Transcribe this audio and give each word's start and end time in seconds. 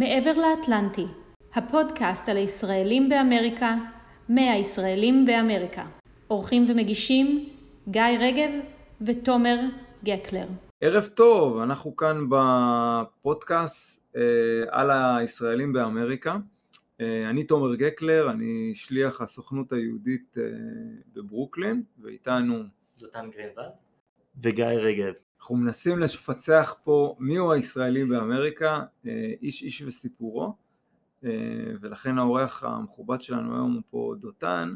מעבר 0.00 0.32
לאטלנטי, 0.36 1.06
הפודקאסט 1.54 2.28
על 2.28 2.36
הישראלים 2.36 3.08
באמריקה, 3.08 3.76
מהישראלים 4.28 5.24
באמריקה. 5.26 5.86
עורכים 6.28 6.66
ומגישים 6.68 7.48
גיא 7.88 8.02
רגב 8.20 8.50
ותומר 9.00 9.58
גקלר. 10.04 10.46
ערב 10.80 11.06
טוב, 11.06 11.58
אנחנו 11.58 11.96
כאן 11.96 12.26
בפודקאסט 12.30 14.04
אה, 14.16 14.22
על 14.70 14.90
הישראלים 14.90 15.72
באמריקה. 15.72 16.36
אה, 17.00 17.30
אני 17.30 17.44
תומר 17.44 17.74
גקלר, 17.74 18.30
אני 18.30 18.70
שליח 18.74 19.20
הסוכנות 19.20 19.72
היהודית 19.72 20.36
אה, 20.38 20.44
בברוקלין, 21.12 21.82
ואיתנו 22.02 22.62
דותן 22.98 23.30
גרינוולד 23.30 23.72
וגיא 24.42 24.64
רגב. 24.64 25.12
אנחנו 25.40 25.56
מנסים 25.56 25.98
לפצח 25.98 26.76
פה 26.84 27.16
מיהו 27.18 27.52
הישראלי 27.52 28.04
באמריקה, 28.04 28.80
אה, 29.06 29.32
איש 29.42 29.62
איש 29.62 29.82
וסיפורו, 29.82 30.54
אה, 31.24 31.30
ולכן 31.80 32.18
האורח 32.18 32.64
המכובד 32.64 33.20
שלנו 33.20 33.54
היום 33.54 33.74
הוא 33.74 33.82
פה 33.90 34.14
דותן, 34.18 34.74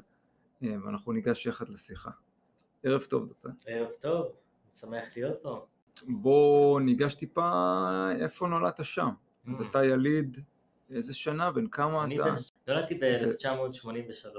אה, 0.63 0.75
ואנחנו 0.85 1.13
ניגש 1.13 1.47
יחד 1.47 1.69
לשיחה. 1.69 2.11
ערב 2.83 3.03
טוב 3.05 3.29
דותן. 3.29 3.51
ערב 3.67 3.89
טוב, 4.01 4.27
שמח 4.81 5.05
להיות 5.17 5.43
פה. 5.43 5.67
בוא 6.09 6.81
ניגש 6.81 7.15
טיפה 7.15 7.51
איפה 8.21 8.47
נולדת 8.47 8.85
שם. 8.85 9.09
Mm. 9.09 9.51
אז 9.51 9.61
אתה 9.61 9.85
יליד 9.85 10.39
איזה 10.91 11.15
שנה, 11.15 11.51
בן 11.53 11.67
כמה 11.67 12.05
אני 12.05 12.15
אתה? 12.15 12.25
בן- 12.25 12.37
נולדתי 12.69 12.95
ב-1983. 12.95 14.37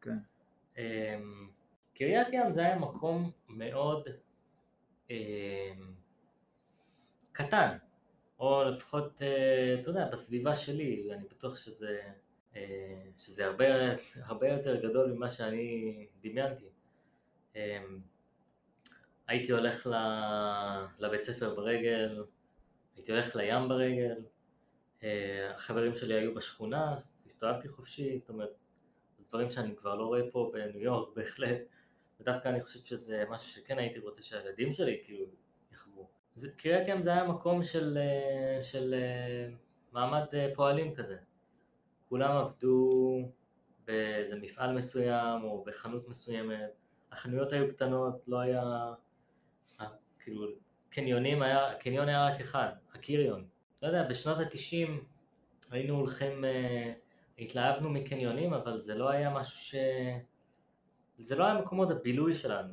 כן. 0.00 0.16
אמ, 0.78 1.48
קריית 1.94 2.28
ים 2.32 2.52
זה 2.52 2.60
היה 2.60 2.78
מקום 2.78 3.30
מאוד 3.48 4.08
קטן, 7.32 7.76
או 8.38 8.64
לפחות, 8.64 9.22
אה, 9.22 9.76
אתה 9.80 9.90
יודע, 9.90 10.08
בסביבה 10.12 10.54
שלי, 10.54 11.08
אני 11.12 11.24
בטוח 11.30 11.56
שזה, 11.56 12.00
אה, 12.56 13.02
שזה 13.16 13.46
הרבה, 13.46 13.64
הרבה 14.22 14.48
יותר 14.48 14.88
גדול 14.88 15.12
ממה 15.12 15.30
שאני 15.30 16.06
דמיינתי. 16.22 16.64
אמ, 17.56 18.00
הייתי 19.26 19.52
הולך 19.52 19.86
לבית 20.98 21.22
ספר 21.22 21.54
ברגל, 21.54 22.24
הייתי 22.96 23.12
הולך 23.12 23.36
לים 23.36 23.68
ברגל, 23.68 24.14
אה, 25.02 25.54
החברים 25.54 25.94
שלי 25.94 26.14
היו 26.14 26.34
בשכונה, 26.34 26.94
הסתובבתי 27.26 27.68
חופשי, 27.68 28.18
זאת 28.18 28.28
אומרת, 28.28 28.50
דברים 29.28 29.50
שאני 29.50 29.76
כבר 29.76 29.94
לא 29.94 30.04
רואה 30.04 30.30
פה 30.32 30.50
בניו 30.52 30.80
יורק 30.80 31.16
בהחלט, 31.16 31.60
ודווקא 32.20 32.48
אני 32.48 32.62
חושב 32.62 32.84
שזה 32.84 33.24
משהו 33.30 33.46
שכן 33.48 33.78
הייתי 33.78 33.98
רוצה 33.98 34.22
שהילדים 34.22 34.72
שלי 34.72 35.00
כאילו 35.04 35.26
יחוו. 35.72 36.08
קריית 36.56 36.88
ים 36.88 37.02
זה 37.02 37.12
היה 37.12 37.24
מקום 37.24 37.62
של, 37.62 37.98
אה, 37.98 38.62
של 38.62 38.94
אה, 38.94 39.54
מעמד 39.92 40.24
אה, 40.34 40.48
פועלים 40.54 40.94
כזה. 40.94 41.16
כולם 42.08 42.36
עבדו 42.36 43.18
באיזה 43.84 44.36
מפעל 44.36 44.76
מסוים 44.76 45.44
או 45.44 45.64
בחנות 45.66 46.08
מסוימת, 46.08 46.70
החנויות 47.12 47.52
היו 47.52 47.68
קטנות, 47.68 48.22
לא 48.26 48.40
היה, 48.40 48.92
כאילו, 50.18 50.46
קניונים 50.90 51.42
היה, 51.42 51.74
קניון 51.80 52.08
היה 52.08 52.26
רק 52.26 52.40
אחד, 52.40 52.68
הקיריון. 52.94 53.46
לא 53.82 53.86
יודע, 53.86 54.08
בשנות 54.08 54.38
התשעים 54.38 55.04
היינו 55.70 55.94
הולכים, 55.94 56.44
התלהבנו 57.38 57.90
מקניונים, 57.90 58.54
אבל 58.54 58.78
זה 58.78 58.94
לא 58.94 59.10
היה 59.10 59.30
משהו 59.30 59.58
ש... 59.58 59.74
זה 61.18 61.36
לא 61.36 61.44
היה 61.44 61.54
מקומות 61.60 61.90
הבילוי 61.90 62.34
שלנו. 62.34 62.72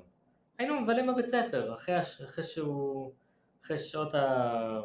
היינו 0.58 0.82
מבלים 0.82 1.08
בבית 1.08 1.28
ספר, 1.28 1.74
אחרי, 1.76 2.00
אחרי 2.00 2.44
שהוא... 2.44 3.14
אחרי 3.66 3.78
שעות 3.78 4.16
ה... 4.16 4.82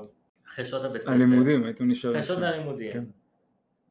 אחרי 0.49 0.65
שעות 0.65 0.85
הבית 0.85 1.03
ספר. 1.03 1.13
הלימודים, 1.13 1.65
הייתם 1.65 1.89
נשארים 1.89 2.17
אחרי 2.17 2.27
שעות. 2.27 2.43
הלימודים. 2.43 2.93
כן. 2.93 3.05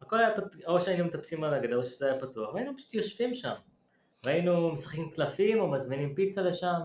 הכל 0.02 0.20
היה 0.20 0.36
פתוח, 0.36 0.62
או 0.68 0.82
שהיינו 0.82 1.06
מטפסים 1.06 1.44
על 1.44 1.54
הגדר 1.54 1.78
או 1.78 1.84
שזה 1.84 2.12
היה 2.12 2.22
פתוח, 2.22 2.54
והיינו 2.54 2.78
פשוט 2.78 2.94
יושבים 2.94 3.36
שם. 3.36 3.54
והיינו 4.26 4.74
משחקים 4.74 5.10
קלפים 5.10 5.60
או 5.60 5.72
מזמינים 5.72 6.16
פיצה 6.16 6.42
לשם. 6.42 6.80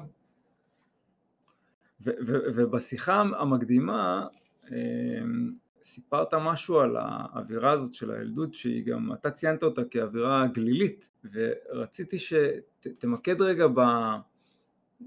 ו- 2.01 2.11
ו- 2.27 2.43
ובשיחה 2.55 3.21
המקדימה 3.21 4.27
אמ, 4.69 5.53
סיפרת 5.83 6.35
משהו 6.35 6.81
על 6.81 6.97
האווירה 6.97 7.73
הזאת 7.73 7.95
של 7.95 8.11
הילדות 8.11 8.55
שהיא 8.55 8.87
גם, 8.87 9.13
אתה 9.13 9.31
ציינת 9.31 9.63
אותה 9.63 9.85
כאווירה 9.85 10.47
גלילית 10.47 11.11
ורציתי 11.33 12.17
שתמקד 12.19 13.41
רגע 13.41 13.67
ב, 13.75 13.81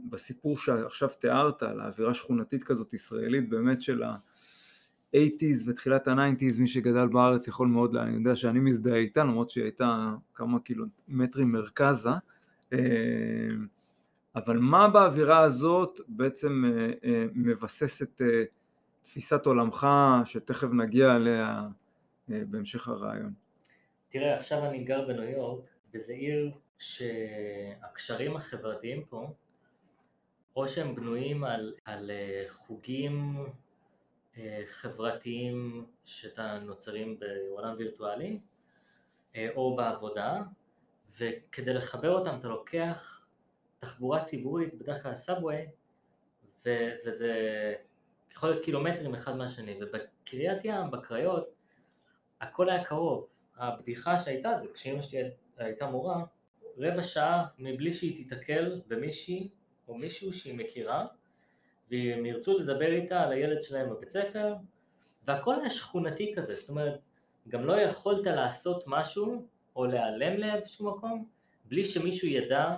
בסיפור 0.09 0.57
שעכשיו 0.57 1.09
תיארת 1.19 1.63
על 1.63 1.79
האווירה 1.79 2.13
שכונתית 2.13 2.63
כזאת 2.63 2.93
ישראלית 2.93 3.49
באמת 3.49 3.81
של 3.81 4.03
ה-80's 4.03 5.67
ותחילת 5.67 6.07
ה-90's 6.07 6.59
מי 6.59 6.67
שגדל 6.67 7.07
בארץ 7.07 7.47
יכול 7.47 7.67
מאוד, 7.67 7.95
אני 7.95 8.15
יודע 8.15 8.35
שאני 8.35 8.59
מזדהה 8.59 8.95
איתה 8.95 9.23
למרות 9.23 9.49
שהיא 9.49 9.63
הייתה 9.63 10.13
כמה 10.33 10.59
קילומטרים 10.59 11.51
מרכזה 11.51 12.09
אמ, 12.73 12.77
אבל 14.35 14.57
מה 14.57 14.87
באווירה 14.87 15.39
הזאת 15.39 15.99
בעצם 16.07 16.63
אה, 16.65 16.91
אה, 17.03 17.25
מבסס 17.33 18.01
את 18.01 18.21
אה, 18.21 18.43
תפיסת 19.03 19.45
עולמך 19.45 19.87
שתכף 20.25 20.67
נגיע 20.67 21.15
אליה 21.15 21.67
אה, 22.31 22.41
בהמשך 22.49 22.87
הרעיון? 22.87 23.33
תראה, 24.09 24.35
עכשיו 24.35 24.65
אני 24.65 24.83
גר 24.83 25.07
בניו 25.07 25.29
יורק, 25.29 25.65
וזו 25.93 26.13
עיר 26.13 26.51
שהקשרים 26.77 28.35
החברתיים 28.35 29.05
פה, 29.05 29.33
או 30.55 30.67
שהם 30.67 30.95
בנויים 30.95 31.43
על, 31.43 31.73
על 31.85 32.11
אה, 32.11 32.45
חוגים 32.47 33.45
אה, 34.37 34.63
חברתיים 34.67 35.85
שאתה 36.05 36.59
נוצרים 36.59 37.19
בעולם 37.19 37.75
וירטואלי, 37.77 38.39
או 39.55 39.75
בעבודה, 39.75 40.41
וכדי 41.17 41.73
לחבר 41.73 42.09
אותם 42.09 42.35
אתה 42.39 42.47
לוקח 42.47 43.25
תחבורה 43.79 44.23
ציבורית, 44.23 44.73
בדרך 44.73 45.03
כלל 45.03 45.15
סאבווי, 45.15 45.65
וזה 46.65 47.73
יכול 48.35 48.49
להיות 48.49 48.63
קילומטרים 48.63 49.15
אחד 49.15 49.37
מהשני, 49.37 49.77
ובקריית 49.81 50.65
ים, 50.65 50.91
בקריות, 50.91 51.49
הכל 52.41 52.69
היה 52.69 52.83
קרוב. 52.83 53.27
הבדיחה 53.57 54.19
שהייתה 54.19 54.57
זה 54.61 54.67
כשאמא 54.73 55.01
שלי 55.01 55.19
הייתה 55.57 55.85
מורה, 55.85 56.23
רבע 56.77 57.03
שעה 57.03 57.45
מבלי 57.59 57.93
שהיא 57.93 58.15
תיתקל 58.15 58.81
במישהי 58.87 59.49
או 59.87 59.95
מישהו 59.95 60.33
שהיא 60.33 60.57
מכירה, 60.57 61.05
והם 61.91 62.25
ירצו 62.25 62.57
לדבר 62.57 62.91
איתה 62.91 63.21
על 63.21 63.31
הילד 63.31 63.63
שלהם 63.63 63.89
בבית 63.89 64.09
ספר, 64.09 64.55
והכל 65.27 65.59
היה 65.59 65.69
שכונתי 65.69 66.31
כזה, 66.35 66.55
זאת 66.55 66.69
אומרת, 66.69 66.99
גם 67.47 67.65
לא 67.65 67.73
יכולת 67.81 68.27
לעשות 68.27 68.83
משהו 68.87 69.47
או 69.75 69.85
להיעלם 69.85 70.37
לאיזשהו 70.37 70.91
מקום 70.91 71.27
בלי 71.65 71.85
שמישהו 71.85 72.27
ידע 72.27 72.75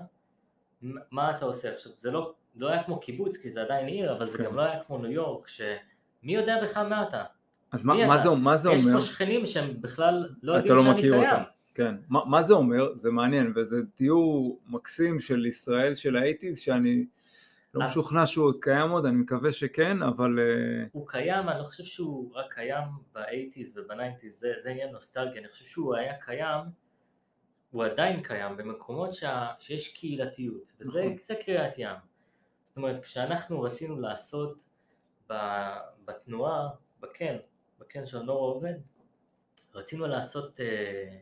מה 1.12 1.38
אתה 1.38 1.46
עושה. 1.46 1.74
עכשיו, 1.74 1.92
זה 1.96 2.12
לא, 2.12 2.34
לא 2.56 2.70
היה 2.70 2.84
כמו 2.84 3.00
קיבוץ, 3.00 3.38
כי 3.38 3.50
זה 3.50 3.62
עדיין 3.62 3.88
עיר, 3.88 4.14
אבל 4.18 4.30
זה 4.30 4.38
כן. 4.38 4.44
גם 4.44 4.56
לא 4.56 4.62
היה 4.62 4.84
כמו 4.84 4.98
ניו 4.98 5.12
יורק, 5.12 5.48
שמי 5.48 6.36
יודע 6.36 6.64
בכלל 6.64 6.88
מה 6.88 7.04
אתה. 7.04 7.24
אז 7.72 7.86
מה, 7.86 8.08
מה? 8.08 8.18
זה, 8.18 8.30
מה 8.30 8.58
זה 8.58 8.72
יש 8.72 8.86
אומר? 8.86 9.00
פה 9.00 9.06
שכנים 9.06 9.46
שהם 9.46 9.82
בכלל 9.82 10.30
לא 10.44 10.54
יודעים 10.54 10.76
לא 10.76 10.84
שאני 10.84 11.02
קיים. 11.02 11.14
אותם. 11.14 11.44
כן, 11.74 11.96
מה, 12.10 12.26
מה 12.26 12.44
זה 12.44 12.54
אומר? 12.54 12.96
זה 12.96 13.12
מעניין, 13.12 13.54
וזה 13.56 13.78
תיאור 13.96 14.60
מקסים 14.68 15.20
של 15.20 15.46
ישראל 15.46 15.96
של 15.96 16.16
האייטיז, 16.16 16.60
שאני 16.60 17.06
לא. 17.74 17.86
משוכנע 17.86 18.26
שהוא 18.26 18.46
עוד 18.46 18.58
קיים 18.62 18.90
עוד, 18.90 19.06
אני 19.06 19.16
מקווה 19.16 19.52
שכן, 19.52 20.04
אבל 20.04 20.40
אה, 20.40 20.86
הוא 20.92 21.08
קיים, 21.08 21.50
אני 21.50 21.60
לא 21.60 21.64
חושב 21.64 21.84
שהוא 21.84 22.32
רק 22.36 22.54
קיים 22.54 22.84
ב-80's 23.16 23.70
וב-90's, 23.76 24.30
זה, 24.36 24.48
זה 24.64 24.70
עניין 24.70 24.90
נוסטלגי, 24.92 25.40
אני 25.40 25.48
חושב 25.48 25.66
שהוא 25.66 25.96
היה 25.96 26.14
קיים, 26.22 26.62
הוא 27.76 27.86
עדיין 27.86 28.24
קיים 28.24 28.58
במקומות 28.58 29.14
שה, 29.14 29.48
שיש 29.60 29.94
קהילתיות, 29.94 30.72
וזה 30.80 31.04
נכון. 31.06 31.18
זה 31.18 31.36
קריית 31.36 31.74
ים. 31.78 31.96
זאת 32.66 32.78
אומרת, 32.78 33.04
כשאנחנו 33.04 33.62
רצינו 33.62 34.00
לעשות 34.00 34.62
ב, 35.30 35.34
בתנועה, 36.06 36.70
בקן, 37.00 37.36
בקן 37.80 38.06
של 38.06 38.22
נור 38.22 38.40
עובד, 38.40 38.74
רצינו 39.74 40.08
לעשות 40.08 40.60
אה, 40.60 41.18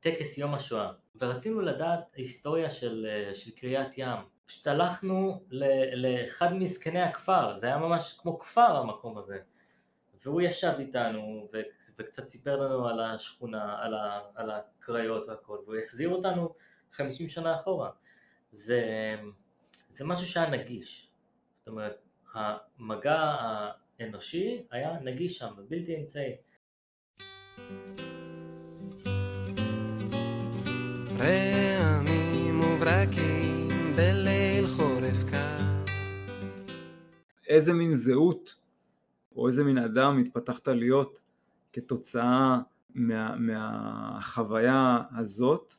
טקס 0.00 0.38
יום 0.38 0.54
השואה, 0.54 0.92
ורצינו 1.20 1.60
לדעת 1.60 2.04
היסטוריה 2.14 2.70
של, 2.70 3.06
אה, 3.10 3.34
של 3.34 3.50
קריית 3.50 3.98
ים. 3.98 4.18
פשוט 4.46 4.66
הלכנו 4.66 5.44
ל- 5.50 5.94
לאחד 6.06 6.52
מזקני 6.52 7.02
הכפר, 7.02 7.56
זה 7.56 7.66
היה 7.66 7.78
ממש 7.78 8.18
כמו 8.22 8.38
כפר 8.38 8.76
המקום 8.76 9.18
הזה. 9.18 9.38
והוא 10.24 10.40
ישב 10.40 10.72
איתנו 10.78 11.48
ו- 11.52 11.60
וקצת 11.98 12.28
סיפר 12.28 12.56
לנו 12.56 12.88
על 12.88 13.00
השכונה, 13.00 13.76
על, 13.82 13.94
ה- 13.94 14.20
על 14.34 14.50
הקריות 14.84 15.28
והכל, 15.28 15.58
והוא 15.64 15.76
החזיר 15.76 16.08
אותנו 16.08 16.54
50 16.92 17.28
שנה 17.28 17.54
אחורה. 17.54 17.90
זה, 18.52 18.82
זה 19.88 20.04
משהו 20.04 20.26
שהיה 20.26 20.50
נגיש. 20.50 21.08
זאת 21.54 21.68
אומרת, 21.68 21.96
המגע 22.34 23.36
האנושי 24.00 24.66
היה 24.70 24.98
נגיש 25.00 25.38
שם, 25.38 25.52
בלתי 25.68 25.96
אמצעי. 25.96 26.32
רעמים 31.18 32.60
וברקים 32.60 33.68
בליל 33.96 34.66
חורף 34.66 35.30
קר. 35.30 35.58
איזה 37.48 37.72
מין 37.72 37.92
זהות 37.92 38.56
או 39.36 39.46
איזה 39.46 39.64
מין 39.64 39.78
אדם 39.78 40.18
התפתחת 40.18 40.68
להיות 40.68 41.20
כתוצאה 41.72 42.58
מה, 42.94 43.36
מהחוויה 43.36 45.02
הזאת, 45.16 45.74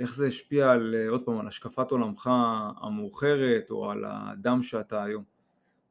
איך 0.00 0.14
זה 0.14 0.26
השפיע 0.26 0.70
על, 0.70 0.94
עוד 1.08 1.24
פעם, 1.24 1.40
על 1.40 1.46
השקפת 1.46 1.90
עולמך 1.90 2.30
המאוחרת 2.82 3.70
או 3.70 3.90
על 3.90 4.04
האדם 4.04 4.62
שאתה 4.62 5.04
היום? 5.04 5.24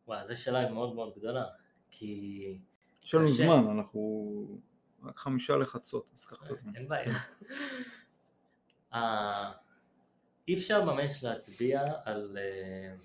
וואי, 0.07 0.27
זו 0.27 0.41
שאלה 0.41 0.71
מאוד 0.71 0.95
מאוד 0.95 1.13
גדולה, 1.17 1.45
כי... 1.91 2.57
יש 3.03 3.15
לנו 3.15 3.25
קשה. 3.27 3.33
זמן, 3.33 3.77
אנחנו 3.77 4.45
רק 5.03 5.19
חמישה 5.19 5.55
לחצות, 5.55 6.09
אז 6.13 6.25
קח 6.25 6.43
את 6.43 6.49
הזמן. 6.49 6.75
אין 6.75 6.87
בעיה. 6.87 7.17
אה, 8.93 9.51
אי 10.47 10.53
אפשר 10.53 10.85
ממש 10.85 11.23
להצביע 11.23 11.83
על 12.03 12.37
אה, 12.37 12.95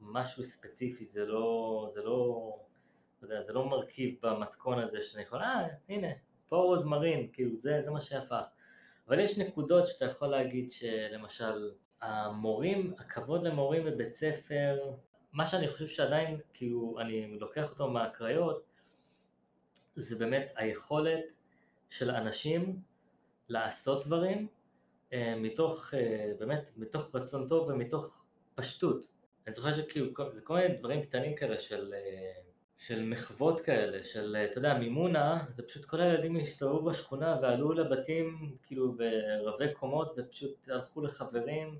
משהו 0.00 0.44
ספציפי, 0.44 1.04
זה 1.04 1.26
לא, 1.26 1.86
זה 1.88 2.02
לא, 2.02 2.52
אתה 3.16 3.24
יודע, 3.24 3.42
זה 3.42 3.52
לא 3.52 3.68
מרכיב 3.68 4.16
במתכון 4.22 4.78
הזה 4.78 5.02
שאני 5.02 5.22
יכול, 5.22 5.42
אה, 5.42 5.66
הנה, 5.88 6.08
פה 6.50 6.56
רוזמרין, 6.56 7.28
כאילו 7.32 7.56
זה, 7.56 7.82
זה 7.82 7.90
מה 7.90 8.00
שהפך. 8.00 8.44
אבל 9.08 9.20
יש 9.20 9.38
נקודות 9.38 9.86
שאתה 9.86 10.04
יכול 10.04 10.28
להגיד 10.28 10.72
שלמשל, 10.72 11.70
המורים, 12.02 12.94
הכבוד 12.98 13.42
למורים 13.42 13.84
בבית 13.84 14.12
ספר, 14.12 14.92
מה 15.32 15.46
שאני 15.46 15.68
חושב 15.68 15.86
שעדיין, 15.88 16.40
כאילו, 16.52 16.96
אני 17.00 17.38
לוקח 17.38 17.70
אותו 17.70 17.90
מהקריות, 17.90 18.64
זה 19.96 20.18
באמת 20.18 20.52
היכולת 20.56 21.24
של 21.90 22.10
אנשים 22.10 22.80
לעשות 23.48 24.06
דברים 24.06 24.48
אה, 25.12 25.34
מתוך, 25.36 25.94
אה, 25.94 26.32
באמת, 26.38 26.70
מתוך 26.76 27.14
רצון 27.14 27.48
טוב 27.48 27.68
ומתוך 27.68 28.26
פשטות. 28.54 29.06
אני 29.46 29.54
זוכר 29.54 29.74
שכאילו, 29.74 30.12
זה 30.32 30.42
כל 30.42 30.54
מיני 30.54 30.76
דברים 30.76 31.02
קטנים 31.02 31.36
כאלה 31.36 31.58
של, 31.58 31.94
אה, 31.94 32.49
של 32.80 33.04
מחוות 33.04 33.60
כאלה, 33.60 34.04
של, 34.04 34.36
אה, 34.36 34.44
אתה 34.44 34.58
יודע, 34.58 34.78
מימונה, 34.78 35.44
זה 35.50 35.62
פשוט 35.62 35.84
כל 35.84 36.00
הילדים 36.00 36.36
הסתובבו 36.36 36.84
בשכונה 36.84 37.38
ועלו 37.42 37.72
לבתים, 37.72 38.56
כאילו, 38.62 38.96
ברבי 39.44 39.74
קומות, 39.74 40.14
ופשוט 40.16 40.68
הלכו 40.68 41.02
לחברים, 41.02 41.78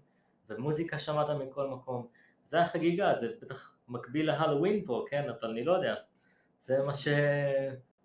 ומוזיקה 0.49 0.99
שמעת 0.99 1.27
מכל 1.31 1.69
מקום. 1.69 2.07
זה 2.45 2.57
היה 2.57 2.67
חגיגה, 2.67 3.15
זה 3.21 3.29
בטח 3.43 3.75
מקביל 3.89 4.27
להלואוין 4.27 4.85
פה, 4.87 5.05
כן, 5.11 5.29
אבל 5.29 5.51
אני 5.51 5.65
לא 5.65 5.73
יודע. 5.73 5.95
זה 6.59 6.83
מה 6.87 6.95
ש... 6.95 7.09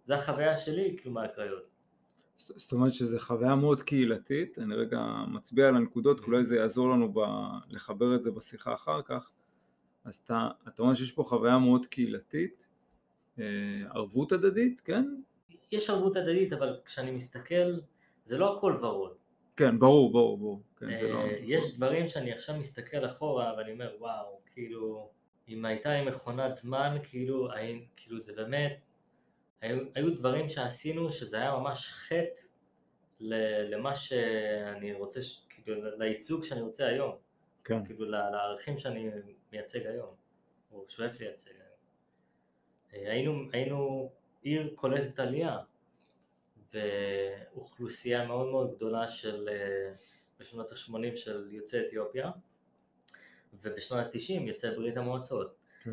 זה 0.06 0.16
החוויה 0.16 0.58
שלי, 0.58 0.96
כאילו, 0.98 1.16
מהקריות. 1.16 1.64
זאת 2.38 2.72
אומרת 2.72 2.94
שזו 2.94 3.20
חוויה 3.20 3.56
מאוד 3.56 3.82
קהילתית, 3.82 4.60
אני 4.60 4.76
רגע 4.76 5.00
מצביע 5.28 5.68
על 5.68 5.76
הנקודות, 5.76 6.20
כי 6.20 6.26
אולי 6.26 6.44
זה 6.44 6.56
יעזור 6.56 6.90
לנו 6.90 7.14
ב... 7.14 7.20
לחבר 7.70 8.16
את 8.16 8.22
זה 8.22 8.32
בשיחה 8.32 8.74
אחר 8.74 9.02
כך. 9.02 9.32
אז 10.06 10.16
אתה, 10.16 10.48
אתה 10.68 10.82
אומר 10.82 10.94
שיש 10.94 11.12
פה 11.12 11.24
חוויה 11.24 11.58
מאוד 11.58 11.86
קהילתית, 11.86 12.75
ערבות 13.94 14.32
הדדית, 14.32 14.82
כן? 14.82 15.06
יש 15.72 15.90
ערבות 15.90 16.16
הדדית, 16.16 16.54
אבל 16.54 16.80
כשאני 16.86 17.12
מסתכל, 17.12 17.74
זה 18.26 18.38
לא 18.38 18.58
הכל 18.58 18.80
ורוד. 18.82 19.16
כן, 19.56 19.80
ברור, 19.80 20.12
ברור, 20.12 20.38
ברור. 20.38 20.62
כן, 20.78 20.96
זה 20.96 21.08
לא... 21.08 21.20
אה, 21.20 21.38
יש 21.42 21.76
דברים 21.76 22.08
שאני 22.08 22.32
עכשיו 22.32 22.56
מסתכל 22.58 23.06
אחורה 23.06 23.54
ואני 23.58 23.72
אומר, 23.72 23.96
וואו, 24.00 24.40
כאילו, 24.54 25.10
אם 25.50 25.66
הייתה 25.66 25.90
לי 25.94 26.06
מכונת 26.06 26.56
זמן, 26.56 26.98
כאילו, 27.04 27.52
הי- 27.52 27.86
כאילו 27.96 28.20
זה 28.20 28.34
באמת, 28.34 28.80
היו, 29.62 29.78
היו 29.96 30.16
דברים 30.16 30.50
שעשינו 30.50 31.10
שזה 31.12 31.38
היה 31.38 31.52
ממש 31.52 31.88
חטא 31.88 32.42
למה 33.70 33.96
שאני 33.96 34.94
רוצה, 34.94 35.22
ש- 35.22 35.46
כאילו, 35.50 35.98
לייצוג 35.98 36.44
שאני 36.44 36.62
רוצה 36.62 36.88
היום, 36.88 37.16
כן, 37.64 37.86
כאילו, 37.86 38.06
לערכים 38.10 38.78
שאני 38.80 39.10
מייצג 39.52 39.86
היום, 39.86 40.16
או 40.72 40.86
שואף 40.90 41.20
לייצג 41.20 41.52
היום. 41.52 41.65
אה, 42.96 43.12
היינו, 43.12 43.44
היינו 43.52 44.12
עיר 44.42 44.74
קולטת 44.76 45.20
עלייה, 45.20 45.58
ואוכלוסייה 46.74 48.26
מאוד 48.26 48.48
מאוד 48.52 48.76
גדולה 48.76 49.08
של, 49.08 49.50
אה, 49.52 49.94
בשנות 50.40 50.72
ה-80 50.72 51.16
של 51.16 51.48
יוצאי 51.52 51.80
אתיופיה, 51.88 52.32
ובשנות 53.64 54.06
ה-90 54.06 54.42
יוצאי 54.42 54.76
ברית 54.76 54.98
המועצות. 54.98 55.56
כן. 55.84 55.92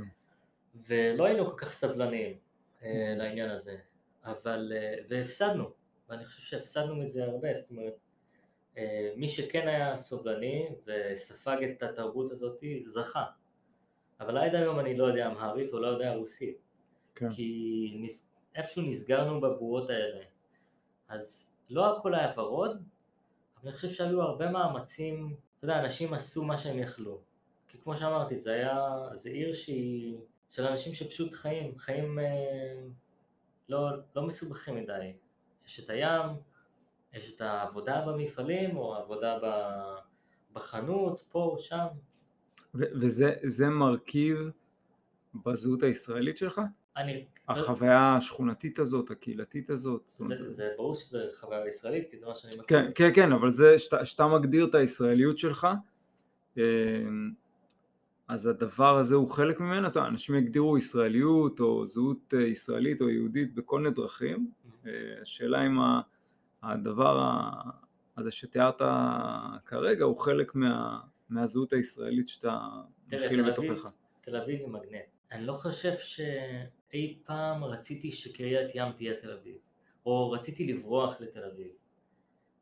ולא 0.75 1.25
היינו 1.25 1.51
כל 1.51 1.57
כך 1.57 1.73
סבלניים 1.73 2.39
אה, 2.83 3.15
לעניין 3.17 3.51
הזה, 3.51 3.77
אבל, 4.25 4.73
והפסדנו, 5.09 5.71
ואני 6.09 6.25
חושב 6.25 6.43
שהפסדנו 6.43 6.97
מזה 6.97 7.25
הרבה, 7.25 7.55
זאת 7.55 7.71
אומרת, 7.71 7.95
מי 9.17 9.29
שכן 9.29 9.69
היה 9.69 9.99
סובלני 9.99 10.69
וספג 10.87 11.57
את 11.63 11.83
התרבות 11.83 12.31
הזאת 12.31 12.65
זכה, 12.87 13.25
אבל 14.21 14.39
עד 14.39 14.55
היום 14.55 14.81
אני 14.81 14.97
לא 14.97 15.05
יודע 15.05 15.27
אמהרית 15.27 15.73
או 15.73 15.81
לא 15.81 15.87
יודע 15.87 16.15
רוסית, 16.15 16.59
כן. 17.15 17.33
כי 17.33 17.97
נס... 18.01 18.33
איפשהו 18.55 18.83
נסגרנו 18.83 19.41
בבועות 19.41 19.91
האלה, 19.91 20.25
אז 21.09 21.51
לא 21.71 21.97
הכל 21.99 22.15
היה 22.15 22.33
ורוד, 22.41 22.71
אבל 22.71 23.69
אני 23.69 23.73
חושב 23.73 23.91
שהיו 23.91 24.23
הרבה 24.23 24.51
מאמצים, 24.51 25.37
אתה 25.59 25.65
יודע, 25.65 25.85
אנשים 25.85 26.15
עשו 26.15 26.45
מה 26.45 26.59
שהם 26.59 26.79
יכלו, 26.79 27.21
כי 27.69 27.79
כמו 27.79 27.97
שאמרתי, 27.97 28.37
זה 28.37 28.53
היה, 28.53 28.79
זה 29.15 29.31
עיר 29.31 29.55
שהיא, 29.55 30.19
של 30.51 30.67
אנשים 30.67 30.95
שפשוט 30.95 31.33
חיים, 31.33 31.79
חיים 31.79 32.19
אה, 32.19 32.83
לא, 33.69 33.89
לא 34.17 34.27
מסובכים 34.27 34.77
מדי, 34.77 35.13
יש 35.67 35.81
את 35.81 35.91
הים, 35.91 36.27
יש 37.13 37.35
את 37.35 37.41
העבודה 37.41 38.05
במפעלים, 38.07 38.77
או 38.77 38.97
העבודה 38.97 39.39
ב- 39.43 39.97
בחנות, 40.53 41.23
פה, 41.29 41.57
שם, 41.59 41.87
ו- 42.75 42.93
וזה 43.01 43.35
זה 43.43 43.67
מרכיב 43.67 44.39
בזהות 45.35 45.83
הישראלית 45.83 46.37
שלך? 46.37 46.61
אני, 46.97 47.25
החוויה 47.49 48.15
השכונתית 48.17 48.79
הזאת, 48.79 49.11
הקהילתית 49.11 49.71
הזאת? 49.71 50.03
זאת 50.07 50.21
אומרת, 50.21 50.37
זה, 50.37 50.45
זה- 50.45 50.51
זה 50.51 50.71
ברור 50.77 50.95
שזה 50.95 51.19
חוויה 51.41 51.69
ישראלית, 51.69 52.11
כי 52.11 52.19
זה 52.19 52.27
מה 52.27 52.35
שאני 52.35 52.53
מכיר. 52.55 52.65
כן, 52.67 52.91
כן, 52.95 53.11
כן, 53.15 53.33
אבל 53.33 53.51
זה 53.51 53.79
שאתה, 53.79 54.27
מגדיר 54.27 54.67
את 54.67 54.75
הישראליות 54.75 55.39
שלך, 55.39 55.67
אה, 56.59 56.63
אז 58.29 58.47
הדבר 58.47 58.99
הזה 58.99 59.15
הוא 59.15 59.29
חלק 59.29 59.61
ממנו, 59.61 59.89
אתה 59.89 59.99
יודע, 59.99 60.09
אנשים 60.09 60.35
יגדירו 60.35 60.79
ישראליות 60.79 61.61
או 61.61 61.87
זהות 61.87 62.35
אה, 62.35 62.41
ישראלית 62.43 63.01
או 63.01 63.09
יהודית 63.09 63.55
בכל 63.55 63.79
מיני 63.81 63.95
דרכים, 63.95 64.51
אה, 64.87 64.91
השאלה 65.23 65.67
אם 65.67 65.79
הדבר 66.63 67.41
הזה 68.17 68.31
שתיארת 68.31 68.83
כרגע 69.67 70.05
הוא 70.05 70.19
חלק 70.19 70.55
מה, 70.55 71.01
מהזהות 71.29 71.73
הישראלית 71.73 72.29
שאתה 72.29 72.59
מכיל 73.07 73.51
בתוכך. 73.51 73.87
תל 74.21 74.37
אביב 74.37 74.61
היא 74.61 74.69
מגנט. 74.69 75.03
אני 75.33 75.47
לא 75.47 75.53
חושב 75.53 75.93
שאי 76.93 77.19
פעם 77.25 77.65
רציתי 77.65 78.11
שקריית 78.11 78.71
ים 78.75 78.93
תהיה 78.93 79.15
תל 79.21 79.31
אביב, 79.31 79.57
או 80.07 80.31
רציתי 80.31 80.67
לברוח 80.67 81.21
לתל 81.21 81.45
אביב, 81.45 81.69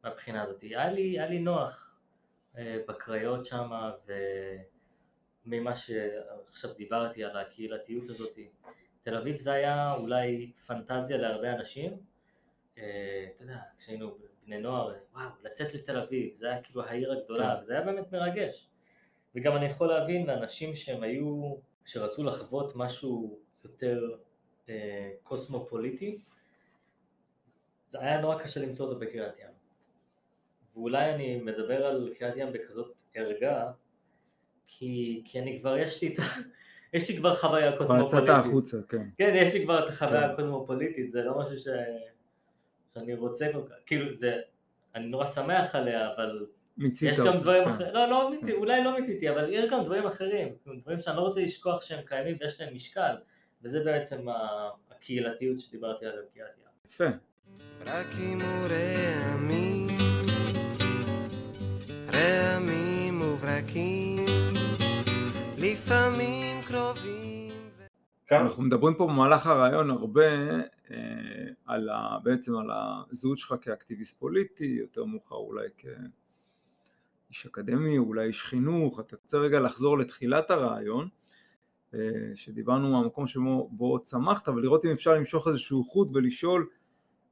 מהבחינה 0.05 0.43
הזאת. 0.43 0.63
היה 0.63 0.91
לי, 0.91 1.03
היה 1.03 1.27
לי 1.27 1.39
נוח 1.39 2.01
אה, 2.59 2.79
בקריות 2.89 3.47
שם, 3.47 3.71
וממה 5.47 5.77
שעכשיו 5.77 6.73
דיברתי 6.73 7.25
על 7.25 7.37
הקהילתיות 7.37 8.11
הזאת, 8.11 8.39
תל 9.03 9.17
אביב 9.17 9.39
זה 9.39 9.53
היה 9.53 9.95
אולי 9.95 10.53
פנטזיה 10.67 11.17
להרבה 11.17 11.53
אנשים. 11.53 11.93
אה, 12.79 13.27
אתה 13.35 13.43
יודע, 13.43 13.59
כשהיינו 13.79 14.17
בני 14.47 14.59
נוער, 14.59 14.95
וואו, 15.15 15.29
לצאת 15.43 15.75
לתל 15.75 15.97
אביב, 15.97 16.35
זה 16.35 16.47
היה 16.47 16.63
כאילו 16.63 16.85
העיר 16.85 17.13
הגדולה, 17.13 17.55
כן. 17.55 17.61
וזה 17.61 17.73
היה 17.73 17.83
באמת 17.83 18.13
מרגש. 18.13 18.69
וגם 19.35 19.57
אני 19.57 19.67
יכול 19.67 19.89
להבין 19.89 20.27
לאנשים 20.27 20.75
שהם 20.75 21.03
היו, 21.03 21.57
שרצו 21.85 22.25
לחוות 22.25 22.73
משהו 22.77 23.39
יותר 23.65 24.15
אה, 24.69 25.11
קוסמופוליטי, 25.23 26.19
זה 27.87 28.01
היה 28.01 28.21
נורא 28.21 28.39
קשה 28.39 28.61
למצוא 28.61 28.87
אותו 28.87 29.01
בקריית 29.01 29.39
ים. 29.39 29.51
ואולי 30.75 31.15
אני 31.15 31.37
מדבר 31.37 31.87
על 31.87 32.13
קריית 32.19 32.37
ים 32.37 32.53
בכזאת 32.53 32.93
ערגה, 33.15 33.71
כי, 34.67 35.23
כי 35.25 35.41
אני 35.41 35.59
כבר, 35.61 35.79
יש 35.79 36.03
לי 36.03 36.15
את 36.15 36.19
ה... 36.19 36.23
יש 36.95 37.11
לי 37.11 37.17
כבר 37.17 37.37
חוויה 37.37 37.73
כבר 37.73 37.79
קוסמופוליטית. 37.79 38.23
יצאת 38.23 38.45
החוצה, 38.47 38.77
כן. 38.89 39.09
כן, 39.19 39.33
יש 39.37 39.55
לי 39.55 39.65
כבר 39.65 39.85
את 39.85 39.93
החוויה 39.93 40.27
כן. 40.27 40.33
הקוסמופוליטית, 40.33 41.11
זה 41.11 41.23
לא 41.23 41.39
משהו 41.39 41.57
ש... 41.57 41.69
שאני 42.95 43.15
רוצה 43.15 43.47
כל 43.53 43.63
כך, 43.69 43.75
כאילו 43.87 44.15
זה, 44.15 44.37
אני 44.95 45.07
נורא 45.07 45.27
שמח 45.27 45.75
עליה, 45.75 46.15
אבל 46.15 46.47
מיצית 46.77 47.11
יש 47.11 47.21
גם 47.21 47.37
דברים 47.37 47.65
כן. 47.65 47.71
אחרים, 47.71 47.95
לא, 47.95 48.07
לא 48.09 48.31
מיציתי, 48.31 48.53
אולי 48.53 48.85
לא 48.85 49.01
מיציתי, 49.01 49.31
אבל 49.31 49.53
יש 49.53 49.71
גם 49.71 49.85
דברים 49.85 50.07
אחרים, 50.07 50.55
דברים 50.81 51.01
שאני 51.01 51.17
לא 51.17 51.23
רוצה 51.23 51.41
לשכוח 51.41 51.83
שהם 51.83 52.01
קיימים 52.07 52.37
ויש 52.41 52.61
להם 52.61 52.75
משקל, 52.75 53.15
וזה 53.63 53.81
בעצם 53.85 54.27
הקהילתיות 54.91 55.61
שדיברתי 55.61 56.07
עליה 56.07 56.23
בקריית 56.23 56.49
ים. 56.59 56.65
יפה. 56.87 57.05
רק 57.87 58.07
אם 58.21 58.39
הוא 58.41 58.69
רעמים, 58.69 59.87
רעמים 62.15 63.21
וברקים, 63.21 64.25
לפעמים 65.59 66.63
קרובים. 66.69 67.51
אנחנו 68.33 68.63
מדברים 68.63 68.95
פה 68.95 69.07
במהלך 69.07 69.47
הרעיון 69.47 69.91
הרבה 69.91 70.27
אה, 70.91 70.97
על 71.67 71.89
ה, 71.89 72.19
בעצם 72.23 72.57
על 72.57 72.71
הזהות 73.11 73.39
שלך 73.39 73.55
כאקטיביסט 73.61 74.19
פוליטי, 74.19 74.77
יותר 74.81 75.05
מאוחר 75.05 75.35
אולי 75.37 75.69
כאיש 75.79 77.47
אקדמי, 77.47 77.99
אולי 77.99 78.27
איש 78.27 78.43
חינוך, 78.43 79.01
אתה 79.01 79.17
רוצה 79.23 79.39
רגע 79.39 79.61
לחזור 79.61 79.99
לתחילת 79.99 80.51
הרעיון, 80.51 81.09
שדיברנו 82.35 82.91
מהמקום 82.93 83.27
שבו 83.27 83.69
בו 83.73 83.99
צמחת, 83.99 84.49
ולראות 84.49 84.85
אם 84.85 84.91
אפשר 84.91 85.15
למשוך 85.15 85.49
איזשהו 85.49 85.85
חוט 85.85 86.11
ולשאול 86.15 86.69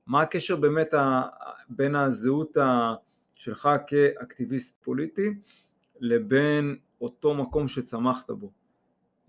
מה 0.06 0.22
הקשר 0.22 0.56
באמת 0.56 0.94
ה, 0.94 1.22
בין 1.68 1.96
הזהות 1.96 2.56
ה, 2.56 2.94
שלך 3.34 3.68
כאקטיביסט 3.86 4.84
פוליטי 4.84 5.28
לבין 6.00 6.76
אותו 7.00 7.34
מקום 7.34 7.68
שצמחת 7.68 8.30
בו. 8.30 8.52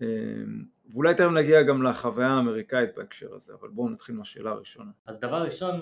אמ, 0.00 0.06
ואולי 0.92 1.14
תכף 1.14 1.30
נגיע 1.34 1.62
גם 1.62 1.82
לחוויה 1.82 2.28
האמריקאית 2.28 2.90
בהקשר 2.96 3.34
הזה, 3.34 3.54
אבל 3.54 3.68
בואו 3.68 3.88
נתחיל 3.88 4.14
מהשאלה 4.14 4.50
הראשונה. 4.50 4.90
אז 5.06 5.20
דבר 5.20 5.42
ראשון, 5.42 5.80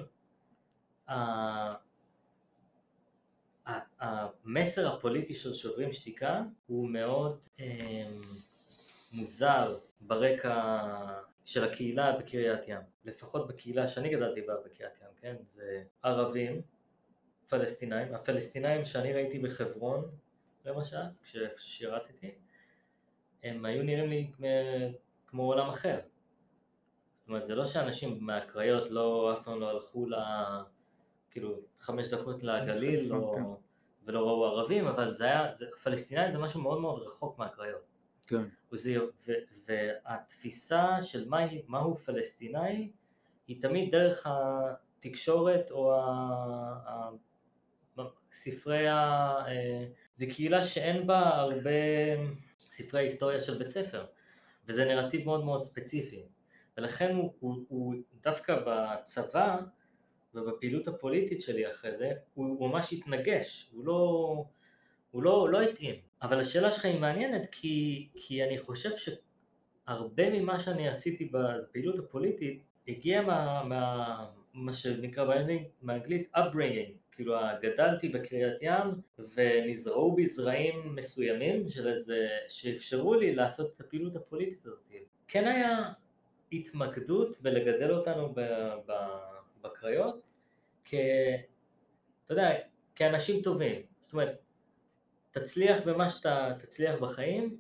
המסר 4.01 4.95
הפוליטי 4.95 5.35
של 5.35 5.53
שוברים 5.53 5.93
שתיקה 5.93 6.43
הוא 6.67 6.89
מאוד 6.91 7.39
אמ, 7.59 8.23
מוזר 9.13 9.79
ברקע 10.01 10.79
של 11.45 11.65
הקהילה 11.65 12.17
בקריית 12.17 12.69
ים, 12.69 12.81
לפחות 13.05 13.49
בקהילה 13.49 13.89
שאני 13.89 14.09
גדלתי 14.09 14.43
בה 14.43 14.55
בקריית 14.65 14.93
ים, 15.03 15.09
כן? 15.21 15.37
זה 15.55 15.83
ערבים, 16.03 16.63
פלסטינאים, 17.49 18.15
הפלסטינאים 18.15 18.85
שאני 18.85 19.13
ראיתי 19.13 19.39
בחברון 19.39 20.11
למשל, 20.65 20.97
כששירתתי, 21.55 22.35
הם 23.43 23.65
היו 23.65 23.83
נראים 23.83 24.11
לי 24.11 24.31
כמו 25.27 25.43
עולם 25.43 25.69
אחר. 25.69 26.01
זאת 27.21 27.29
אומרת, 27.29 27.45
זה 27.45 27.55
לא 27.55 27.65
שאנשים 27.65 28.19
מהקריות 28.21 28.91
לא, 28.91 29.33
אף 29.33 29.45
פעם 29.45 29.61
לא 29.61 29.71
הלכו 29.71 30.07
ל... 30.07 30.15
כאילו, 31.31 31.61
חמש 31.79 32.09
דקות 32.09 32.43
לגליל 32.43 33.09
לא, 33.09 33.35
כן. 33.37 33.43
ולא 34.05 34.19
ראו 34.19 34.47
ערבים, 34.47 34.87
אבל 34.87 35.13
זה 35.13 35.25
היה, 35.25 35.55
זה, 35.55 35.67
פלסטינאים 35.83 36.31
זה 36.31 36.39
משהו 36.39 36.63
מאוד 36.63 36.81
מאוד 36.81 37.03
רחוק 37.03 37.39
מהקריות. 37.39 37.83
כן. 38.27 38.45
וזה, 38.73 38.97
ו, 39.27 39.33
והתפיסה 39.67 41.03
של 41.03 41.29
מה, 41.29 41.39
מהו 41.67 41.97
פלסטינאי 41.97 42.91
היא 43.47 43.63
תמיד 43.63 43.91
דרך 43.91 44.27
התקשורת 44.27 45.71
או 45.71 45.95
ה, 45.95 47.11
ספרי 48.33 48.89
ה... 48.89 49.35
זה 50.15 50.27
קהילה 50.27 50.65
שאין 50.65 51.07
בה 51.07 51.29
הרבה 51.29 51.71
ספרי 52.61 53.01
היסטוריה 53.01 53.41
של 53.41 53.59
בית 53.59 53.69
ספר, 53.69 54.07
וזה 54.67 54.85
נרטיב 54.85 55.25
מאוד 55.25 55.45
מאוד 55.45 55.63
ספציפי, 55.63 56.23
ולכן 56.77 57.15
הוא, 57.15 57.35
הוא, 57.41 57.65
הוא 57.69 57.95
דווקא 58.23 58.57
בצבא 58.67 59.59
ובפעילות 60.35 60.89
הפוליטית 60.89 61.43
שלי 61.43 61.71
אחרי 61.71 61.97
זה, 61.97 62.13
הוא 62.35 62.69
ממש 62.71 62.93
התנגש, 62.93 63.71
הוא 63.73 63.85
לא, 63.85 64.45
הוא 65.11 65.23
לא, 65.23 65.49
לא 65.53 65.63
התאים. 65.63 66.08
אבל 66.23 66.41
השאלה 66.41 66.71
שלך 66.71 66.85
היא 66.85 67.01
מעניינת 67.01 67.49
כי, 67.53 68.09
כי 68.15 68.45
אני 68.45 68.59
חושב 68.59 68.91
שהרבה 68.97 70.31
ממה 70.31 70.59
שאני 70.59 70.89
עשיתי 70.89 71.31
בפעילות 71.33 71.99
הפוליטית 71.99 72.63
הגיע 72.89 73.23
מה, 73.23 73.65
מה, 73.65 74.31
מה 74.55 74.73
שנקרא 74.73 75.25
באנגלית 75.83 76.31
upbringing, 76.37 76.93
כאילו 77.13 77.37
גדלתי 77.63 78.09
בקריית 78.09 78.59
ים 78.61 78.87
ונזרעו 79.35 80.15
בי 80.15 80.27
זרעים 80.27 80.95
מסוימים 80.95 81.69
של 81.69 81.89
איזה, 81.89 82.29
שאפשרו 82.49 83.15
לי 83.15 83.35
לעשות 83.35 83.73
את 83.77 83.81
הפעילות 83.81 84.17
הפוליטית 84.17 84.67
הזאת. 84.67 84.79
כן 85.29 85.45
היה 85.45 85.93
התמקדות 86.53 87.41
בלגדל 87.43 87.91
אותנו 87.91 88.35
ב, 88.35 88.41
ב, 88.87 88.93
בקריות 89.63 90.21
כ... 90.85 90.95
אתה 92.25 92.33
יודע, 92.33 92.51
כאנשים 92.95 93.43
טובים. 93.43 93.83
זאת 94.01 94.13
אומרת, 94.13 94.43
תצליח 95.31 95.83
במה 95.87 96.09
שאתה 96.09 96.55
תצליח 96.59 97.01
בחיים, 97.01 97.57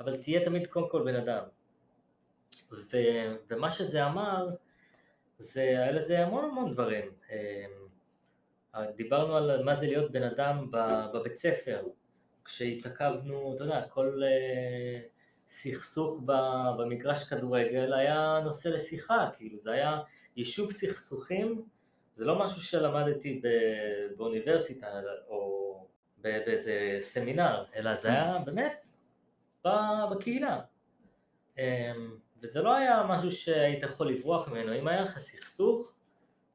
אבל 0.00 0.16
תהיה 0.22 0.44
תמיד 0.44 0.66
קודם 0.66 0.88
כל 0.88 1.02
בן 1.04 1.16
אדם. 1.16 1.42
ו, 2.72 2.96
ומה 3.50 3.70
שזה 3.70 4.06
אמר, 4.06 4.48
זה, 5.38 5.60
היה 5.60 5.92
לזה 5.92 6.26
המון 6.26 6.44
המון 6.44 6.72
דברים. 6.72 7.12
אמ, 7.30 8.84
דיברנו 8.96 9.36
על 9.36 9.64
מה 9.64 9.74
זה 9.74 9.86
להיות 9.86 10.12
בן 10.12 10.22
אדם 10.22 10.70
בבית 11.12 11.36
ספר, 11.36 11.82
כשהתעכבנו, 12.44 13.54
אתה 13.54 13.64
יודע, 13.64 13.82
כל 13.88 14.22
אה, 14.24 15.00
סכסוך 15.48 16.20
במגרש 16.78 17.24
כדורגל 17.24 17.94
היה 17.94 18.40
נושא 18.44 18.68
לשיחה, 18.68 19.30
כאילו 19.36 19.58
זה 19.62 19.72
היה 19.72 20.00
יישוב 20.36 20.70
סכסוכים, 20.72 21.62
זה 22.14 22.24
לא 22.24 22.38
משהו 22.38 22.60
שלמדתי 22.60 23.42
באוניברסיטה 24.16 24.86
או 25.28 25.63
באיזה 26.24 26.96
סמינר, 27.00 27.64
אלא 27.76 27.94
זה 27.96 28.08
היה 28.08 28.38
באמת 28.44 28.86
בקהילה. 30.10 30.60
אמ, 31.58 32.16
וזה 32.42 32.62
לא 32.62 32.74
היה 32.74 33.02
משהו 33.08 33.30
שהיית 33.30 33.82
יכול 33.82 34.12
לברוח 34.12 34.48
ממנו, 34.48 34.78
אם 34.78 34.88
היה 34.88 35.00
לך 35.00 35.18
סכסוך, 35.18 35.94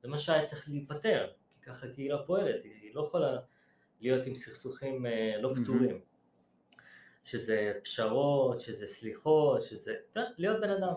זה 0.02 0.08
מה 0.08 0.18
שהיה 0.18 0.46
צריך 0.46 0.70
להיפטר, 0.70 1.28
כי 1.54 1.62
ככה 1.62 1.88
קהילה 1.88 2.24
פועלת, 2.24 2.64
היא 2.64 2.96
לא 2.96 3.02
יכולה 3.02 3.38
להיות 4.02 4.26
עם 4.26 4.36
סכסוכים 4.36 5.06
אה, 5.06 5.42
לא 5.42 5.54
פתורים. 5.56 6.00
שזה 7.24 7.74
פשרות, 7.84 8.62
שזה 8.62 8.86
סליחות, 8.86 9.62
שזה... 9.62 9.96
להיות 10.38 10.62
בן 10.62 10.70
אדם. 10.70 10.94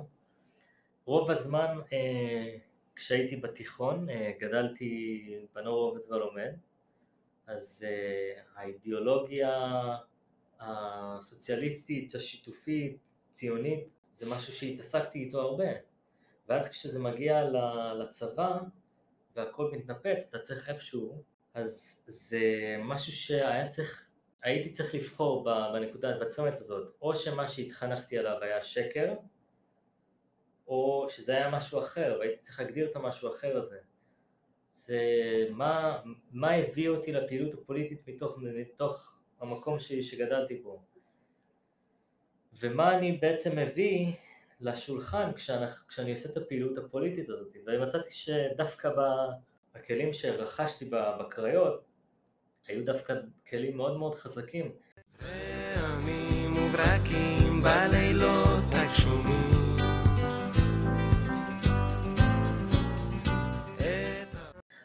רוב 1.05 1.31
הזמן 1.31 1.79
אה, 1.93 2.59
כשהייתי 2.97 3.37
בתיכון, 3.37 4.11
אה, 4.11 4.33
גדלתי 4.39 5.25
בנור 5.55 5.79
עובד 5.79 6.13
ולומד, 6.13 6.53
אז 7.53 7.87
האידיאולוגיה 8.57 9.51
הסוציאליסטית, 10.61 12.15
השיתופית, 12.15 12.97
ציונית, 13.31 13.89
זה 14.13 14.31
משהו 14.31 14.53
שהתעסקתי 14.53 15.19
איתו 15.19 15.41
הרבה. 15.41 15.69
ואז 16.49 16.69
כשזה 16.69 17.01
מגיע 17.01 17.45
לצבא 17.95 18.59
והכל 19.37 19.71
מתנפץ, 19.73 20.27
אתה 20.29 20.39
צריך 20.39 20.69
איפשהו, 20.69 21.23
אז 21.55 22.03
זה 22.07 22.41
משהו 22.85 23.13
שהיה 23.13 23.69
צריך, 23.69 24.09
הייתי 24.43 24.71
צריך 24.71 24.95
לבחור 24.95 25.45
בנקודה, 25.45 26.19
בצומת 26.19 26.59
הזאת, 26.59 26.95
או 27.03 27.17
שמה 27.17 27.49
שהתחנכתי 27.49 28.19
עליו 28.19 28.39
היה 28.43 28.63
שקר, 28.63 29.15
או 30.67 31.07
שזה 31.09 31.33
היה 31.33 31.51
משהו 31.51 31.81
אחר, 31.81 32.17
והייתי 32.19 32.43
צריך 32.43 32.61
להגדיר 32.61 32.91
את 32.91 32.97
המשהו 32.97 33.29
האחר 33.29 33.57
הזה. 33.57 33.79
זה 34.87 35.01
מה, 35.51 35.99
מה 36.33 36.55
הביא 36.55 36.89
אותי 36.89 37.13
לפעילות 37.13 37.55
הפוליטית 37.55 38.09
מתוך, 38.09 38.39
מתוך 38.43 39.19
המקום 39.41 39.79
שלי 39.79 40.03
שגדלתי 40.03 40.55
בו. 40.55 40.83
ומה 42.61 42.99
אני 42.99 43.19
בעצם 43.23 43.59
מביא 43.59 44.13
לשולחן 44.61 45.33
כשאני, 45.33 45.67
כשאני 45.89 46.11
עושה 46.11 46.29
את 46.29 46.37
הפעילות 46.37 46.79
הפוליטית 46.79 47.29
הזאת. 47.29 47.57
ומצאתי 47.67 48.11
שדווקא 48.11 48.91
בכלים 49.75 50.13
שרכשתי 50.13 50.85
בקריות, 50.91 51.85
היו 52.69 52.85
דווקא 52.85 53.15
כלים 53.49 53.77
מאוד 53.77 53.97
מאוד 53.97 54.15
חזקים. 54.15 54.73
רעמים 55.23 56.53
וברקים 56.57 57.61
בלילות 57.61 58.42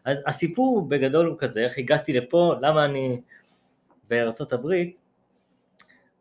אז 0.08 0.18
הסיפור 0.26 0.88
בגדול 0.90 1.26
הוא 1.26 1.38
כזה, 1.40 1.64
איך 1.64 1.78
הגעתי 1.78 2.14
לפה, 2.14 2.56
למה 2.62 2.86
אני 2.86 3.22
בארצות 4.08 4.54
הברית, 4.54 4.98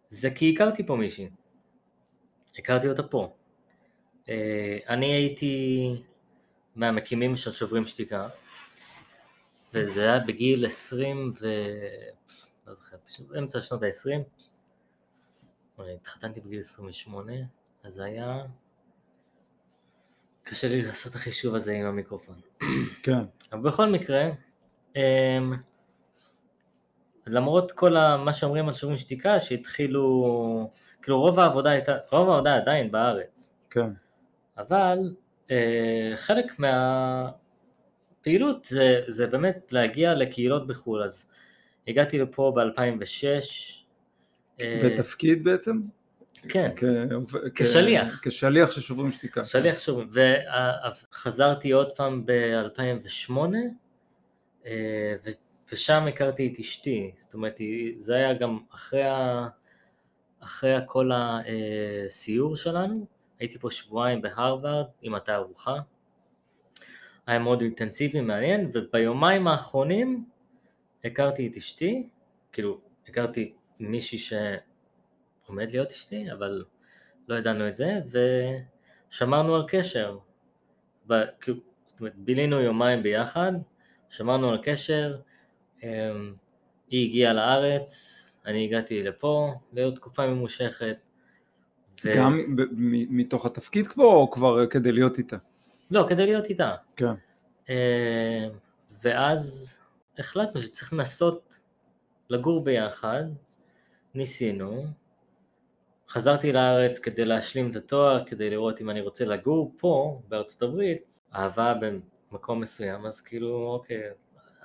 זה 0.09 0.31
כי 0.31 0.55
הכרתי 0.55 0.87
פה 0.87 0.97
מישהי. 0.97 1.29
הכרתי 2.59 2.89
אותה 2.89 3.03
פה. 3.03 3.35
אה, 4.29 4.79
אני 4.89 5.07
הייתי 5.07 5.89
מהמקימים 6.77 7.37
של 7.37 7.53
שוברים 7.53 7.87
שתיקה, 7.87 8.29
וזה 9.75 10.03
היה 10.03 10.19
בגיל 10.19 10.67
20 10.67 11.33
ו... 11.41 11.47
לא 12.67 12.75
זוכר, 12.75 12.97
באמצע 13.29 13.61
שנות 13.61 13.83
ה-20. 13.83 14.23
התחתנתי 15.79 16.41
בגיל 16.41 16.61
28, 16.61 17.33
אז 17.85 17.95
זה 17.95 18.05
היה... 18.05 18.43
קשה 20.49 20.69
לי 20.69 20.83
לעשות 20.83 21.11
את 21.11 21.17
החישוב 21.17 21.55
הזה 21.55 21.73
עם 21.73 21.87
המיקרופון. 21.87 22.35
כן. 23.03 23.19
אבל 23.53 23.61
בכל 23.61 23.89
מקרה, 23.89 24.29
אמ, 24.97 25.53
למרות 27.27 27.73
כל 27.73 27.93
מה 28.25 28.33
שאומרים 28.33 28.69
על 28.69 28.75
שוברים 28.75 28.99
שתיקה, 28.99 29.41
שהתחילו, 29.41 30.71
כאילו 31.03 31.21
רוב 31.21 31.39
העבודה 31.39 31.71
הייתה, 31.71 31.97
רוב 32.13 32.29
העבודה 32.29 32.57
עדיין 32.57 32.91
בארץ. 32.91 33.55
כן. 33.71 33.91
אבל 34.59 34.99
אה, 35.51 36.13
חלק 36.17 36.53
מהפעילות 38.19 38.65
זה, 38.65 39.01
זה 39.07 39.27
באמת 39.27 39.73
להגיע 39.73 40.15
לקהילות 40.15 40.67
בחו"ל, 40.67 41.03
אז 41.03 41.27
הגעתי 41.89 42.19
לפה 42.19 42.53
ב-2006. 42.57 43.25
אה, 44.61 44.81
בתפקיד 44.85 45.45
בעצם? 45.45 45.81
כן, 46.49 46.71
כשליח. 47.55 48.21
כשליח 48.23 48.71
של 48.71 48.81
שוברים 48.81 49.13
שתיקה. 49.13 49.45
שליח 49.45 49.79
שוברים, 49.79 50.09
וחזרתי 51.13 51.71
עוד 51.71 51.97
פעם 51.97 52.27
ב-2008, 52.27 53.33
אה, 54.67 55.15
ושם 55.73 56.07
הכרתי 56.09 56.53
את 56.53 56.59
אשתי, 56.59 57.13
זאת 57.17 57.35
אומרת, 57.35 57.61
זה 57.99 58.17
היה 58.17 58.35
גם 58.35 58.59
אחרי, 58.75 59.05
ה... 59.05 59.49
אחרי 60.41 60.77
כל 60.87 61.11
הסיור 61.15 62.57
שלנו, 62.57 63.07
הייתי 63.39 63.59
פה 63.59 63.71
שבועיים 63.71 64.23
בהרווארד 64.23 64.87
עם 65.03 65.15
התערוכה, 65.15 65.75
היה 67.27 67.39
מאוד 67.39 67.61
אינטנסיבי, 67.61 68.21
מעניין, 68.21 68.71
וביומיים 68.75 69.49
האחרונים 69.49 70.25
הכרתי 71.05 71.47
את 71.47 71.57
אשתי, 71.57 72.09
כאילו, 72.53 72.81
הכרתי 73.09 73.55
מישהי 73.81 74.19
שעומד 75.47 75.71
להיות 75.73 75.91
אשתי, 75.91 76.33
אבל 76.33 76.65
לא 77.29 77.35
ידענו 77.35 77.69
את 77.69 77.77
זה, 77.77 78.01
ושמרנו 79.11 79.55
על 79.55 79.65
קשר. 79.69 80.19
ב- 81.07 81.25
זאת 81.87 82.01
אומרת, 82.01 82.15
בילינו 82.17 82.61
יומיים 82.61 83.03
ביחד, 83.03 83.53
שמרנו 84.09 84.51
על 84.51 84.59
קשר, 84.63 85.17
אמ, 85.83 86.35
היא 86.89 87.09
הגיעה 87.09 87.33
לארץ, 87.33 88.13
אני 88.47 88.65
הגעתי 88.65 89.03
לפה 89.03 89.55
לעוד 89.73 89.95
תקופה 89.95 90.27
ממושכת. 90.27 90.97
ו- 92.05 92.17
גם 92.17 92.57
מתוך 93.09 93.47
התפקיד 93.47 93.87
כבר, 93.87 94.05
או 94.05 94.31
כבר 94.31 94.67
כדי 94.67 94.93
להיות 94.93 95.19
איתה? 95.19 95.37
לא, 95.91 96.07
כדי 96.09 96.27
להיות 96.27 96.45
איתה. 96.45 96.75
כן. 96.97 97.13
אה, 97.69 98.49
ואז 99.03 99.73
החלטנו 100.19 100.61
שצריך 100.63 100.93
לנסות 100.93 101.59
לגור 102.31 102.65
ביחד, 102.65 103.25
ניסינו, 104.15 104.87
חזרתי 106.09 106.53
לארץ 106.53 106.99
כדי 106.99 107.25
להשלים 107.25 107.71
את 107.71 107.77
התואר, 107.77 108.25
כדי 108.25 108.51
לראות 108.51 108.81
אם 108.81 108.91
אני 108.91 109.01
רוצה 109.01 109.25
לגור 109.25 109.75
פה, 109.79 110.21
בארצות 110.29 110.63
הברית, 110.63 111.03
אהבה 111.35 111.75
במקום 112.31 112.61
מסוים, 112.61 113.07
אז 113.07 113.21
כאילו, 113.21 113.73
אוקיי, 113.73 114.03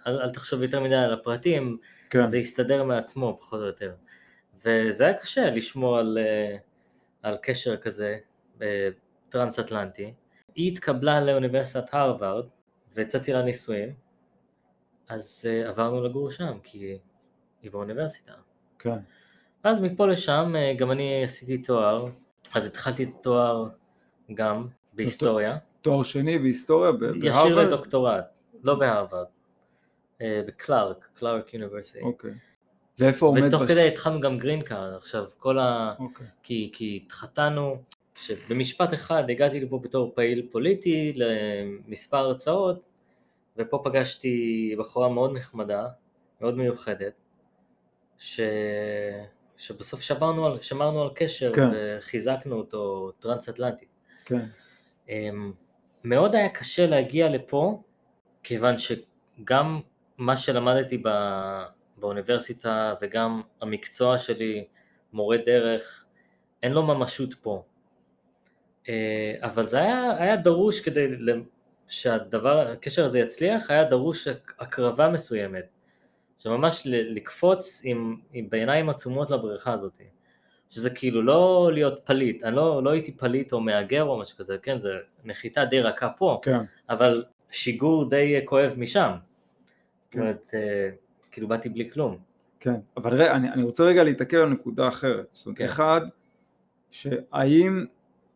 אל, 0.08 0.22
אל 0.22 0.30
תחשוב 0.30 0.62
יותר 0.62 0.80
מדי 0.80 0.96
על 0.96 1.14
הפרטים, 1.14 1.78
כן. 2.10 2.26
זה 2.26 2.38
יסתדר 2.38 2.84
מעצמו, 2.84 3.38
פחות 3.40 3.60
או 3.60 3.66
יותר. 3.66 3.94
וזה 4.66 5.06
היה 5.06 5.14
קשה 5.14 5.50
לשמור 5.50 5.98
על, 5.98 6.18
אה, 6.22 6.58
על 7.24 7.38
קשר 7.42 7.78
כזה 7.78 8.18
אה, 8.62 8.90
טרנס-אטלנטי. 9.30 10.14
היא 10.56 10.72
התקבלה 10.72 11.22
לאוניברסיטת 11.22 11.94
הרווארד, 11.94 12.46
והצעתי 12.94 13.34
לה 13.34 13.42
נישואים, 13.42 13.94
אז 15.08 15.48
uh, 15.48 15.68
עברנו 15.68 16.04
לגור 16.04 16.32
שם, 16.32 16.58
כי 16.64 16.98
היא 17.62 17.72
באוניברסיטה. 17.72 18.34
כן. 18.80 18.98
אז 19.64 19.82
מפה 19.82 20.08
לשם 20.08 20.54
uh, 20.56 20.80
גם 20.80 20.92
אני 20.92 21.24
עשיתי 21.24 21.58
תואר, 21.58 22.10
אז 22.54 22.66
התחלתי 22.68 23.04
את 23.04 23.10
התואר 23.20 23.70
גם 24.34 24.68
בהיסטוריה, 24.94 25.58
תואר 25.82 26.04
שני 26.04 26.40
בהיסטוריה 26.40 26.92
ב- 26.92 27.04
ישיר 27.04 27.32
בהרווארד? 27.32 27.68
לדוקטורט, 27.68 28.26
לא 28.64 28.76
בהרווארד, 28.76 29.26
אה, 30.20 30.24
בקלארק, 30.48 31.10
Clark 31.14 31.54
University. 31.54 32.02
אוקיי. 32.02 32.32
ואיפה 33.00 33.26
עומד... 33.26 33.44
ותוך 33.44 33.62
בש- 33.62 33.72
כדי 33.72 33.88
התחלנו 33.88 34.20
גם 34.20 34.38
green 34.38 34.62
card, 34.62 34.94
עכשיו 34.94 35.26
כל 35.38 35.60
ה... 35.60 35.94
אוקיי. 36.00 36.28
כי, 36.44 36.70
כי 36.74 37.02
התחתנו, 37.06 37.82
שבמשפט 38.16 38.94
אחד 38.94 39.30
הגעתי 39.30 39.60
לפה 39.60 39.80
בתור 39.80 40.12
פעיל 40.16 40.48
פוליטי 40.52 41.14
למספר 41.16 42.18
הרצאות, 42.18 42.82
ופה 43.58 43.82
פגשתי 43.84 44.76
בחורה 44.80 45.10
מאוד 45.10 45.34
נחמדה, 45.34 45.88
מאוד 46.42 46.58
מיוחדת, 46.58 47.14
ש... 48.18 48.40
שבסוף 49.62 50.02
שמרנו 50.02 50.46
על, 50.46 50.62
שמרנו 50.62 51.02
על 51.02 51.10
קשר 51.16 51.52
כן. 51.56 51.68
וחיזקנו 51.74 52.56
אותו 52.56 53.12
טרנס-אטלנטי. 53.20 53.86
כן. 54.26 54.46
אמ, 55.10 55.54
מאוד 56.04 56.36
היה 56.36 56.50
קשה 56.50 56.88
להגיע 56.88 57.30
לפה, 57.30 57.82
כיוון 58.44 58.76
שגם 58.78 59.82
מה 60.18 60.38
שלמדתי 60.38 60.98
ב... 60.98 61.10
באוניברסיטה 61.98 62.94
וגם 63.02 63.42
המקצוע 63.62 64.18
שלי, 64.18 64.66
מורה 65.14 65.38
דרך, 65.38 66.06
אין 66.64 66.72
לו 66.72 66.84
ממשות 66.84 67.34
פה. 67.34 67.64
אה, 68.90 69.36
אבל 69.42 69.68
זה 69.68 69.80
היה, 69.80 70.12
היה 70.18 70.36
דרוש 70.36 70.82
כדי 70.82 71.08
שהדבר, 71.88 72.60
הקשר 72.60 73.06
הזה 73.06 73.20
יצליח, 73.20 73.72
היה 73.72 73.84
דרוש 73.84 74.28
הקרבה 74.60 75.10
מסוימת. 75.10 75.66
שממש 76.44 76.82
לקפוץ 76.86 77.82
עם, 77.86 78.16
עם 78.34 78.50
בעיניים 78.50 78.90
עצומות 78.90 79.32
לבריכה 79.32 79.72
הזאת. 79.72 80.02
שזה 80.70 80.90
כאילו 80.90 81.22
לא 81.22 81.70
להיות 81.74 82.00
פליט, 82.06 82.44
אני 82.44 82.56
לא, 82.56 82.84
לא 82.84 82.90
הייתי 82.90 83.12
פליט 83.12 83.54
או 83.54 83.60
מהגר 83.60 84.04
או 84.04 84.20
משהו 84.20 84.38
כזה, 84.38 84.58
כן, 84.58 84.80
זה 84.80 84.98
נחיתה 85.26 85.66
די 85.66 85.80
רכה 85.82 86.10
פה, 86.10 86.40
כן. 86.44 86.60
אבל 86.90 87.24
שיגור 87.52 88.10
די 88.10 88.42
כואב 88.46 88.74
משם. 88.78 89.12
זאת 89.12 90.12
כן. 90.12 90.20
אומרת, 90.20 90.52
אה, 90.54 90.90
כאילו 91.32 91.48
באתי 91.48 91.70
בלי 91.70 91.90
כלום. 91.92 92.18
כן, 92.60 92.76
אבל 92.98 93.14
רגע, 93.14 93.32
אני, 93.32 93.52
אני 93.52 93.64
רוצה 93.64 93.84
רגע 93.84 94.04
להתעכב 94.04 94.38
על 94.38 94.50
נקודה 94.50 94.88
אחרת. 94.88 95.28
זאת 95.30 95.46
אומרת, 95.46 95.58
כן. 95.58 95.66
אחד, 95.66 96.02
שהאם 96.92 97.86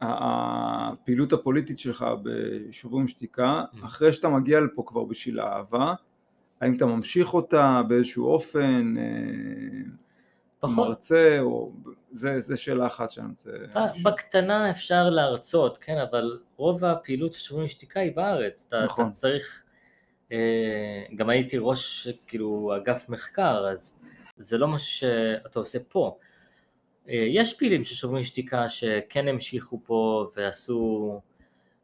הפעילות 0.01 1.33
הפוליטית 1.33 1.79
שלך 1.79 2.05
בשוברים 2.23 3.07
שתיקה, 3.07 3.63
Mm. 3.73 3.85
אחרי 3.85 4.11
שאתה 4.11 4.29
מגיע 4.29 4.59
לפה 4.59 4.83
כבר 4.85 5.03
בשביל 5.03 5.39
האהבה, 5.39 5.93
האם 6.65 6.75
אתה 6.75 6.85
ממשיך 6.85 7.33
אותה 7.33 7.81
באיזשהו 7.87 8.25
אופן, 8.27 8.95
אה, 8.97 9.03
פחות, 10.59 10.87
מרצה, 10.87 11.37
או... 11.39 11.71
זה, 12.11 12.39
זה 12.39 12.55
שאלה 12.55 12.85
אחת 12.85 13.11
שאני 13.11 13.27
רוצה... 13.29 13.49
לשאול. 13.51 14.13
בקטנה 14.13 14.69
אפשר 14.69 15.09
להרצות, 15.09 15.77
כן, 15.77 15.97
אבל 16.09 16.39
רוב 16.57 16.85
הפעילות 16.85 17.33
של 17.33 17.39
שוברים 17.39 17.67
שתיקה 17.67 17.99
היא 17.99 18.15
בארץ. 18.15 18.65
אתה, 18.67 18.85
נכון. 18.85 19.05
אתה 19.05 19.13
צריך, 19.13 19.63
אה, 20.31 21.03
גם 21.15 21.29
הייתי 21.29 21.57
ראש, 21.59 22.07
כאילו, 22.27 22.73
אגף 22.77 23.09
מחקר, 23.09 23.67
אז 23.71 23.99
זה 24.37 24.57
לא 24.57 24.67
משהו 24.67 24.87
שאתה 24.87 25.59
עושה 25.59 25.79
פה. 25.89 26.17
אה, 27.09 27.25
יש 27.29 27.53
פעילים 27.53 27.83
של 27.83 27.95
שוברים 27.95 28.23
שתיקה 28.23 28.69
שכן 28.69 29.27
המשיכו 29.27 29.81
פה 29.83 30.29
ועשו 30.35 31.21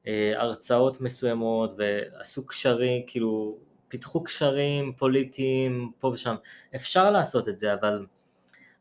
אה, 0.08 0.34
הרצאות 0.36 1.02
מסוימות 1.02 1.74
ועשו 1.78 2.48
קשרים, 2.48 3.02
כאילו, 3.08 3.58
פיתחו 3.92 4.24
קשרים 4.24 4.94
פוליטיים 4.94 5.92
פה 6.00 6.08
ושם. 6.08 6.36
אפשר 6.76 7.12
לעשות 7.12 7.50
את 7.50 7.60
זה, 7.60 7.74
אבל 7.74 8.06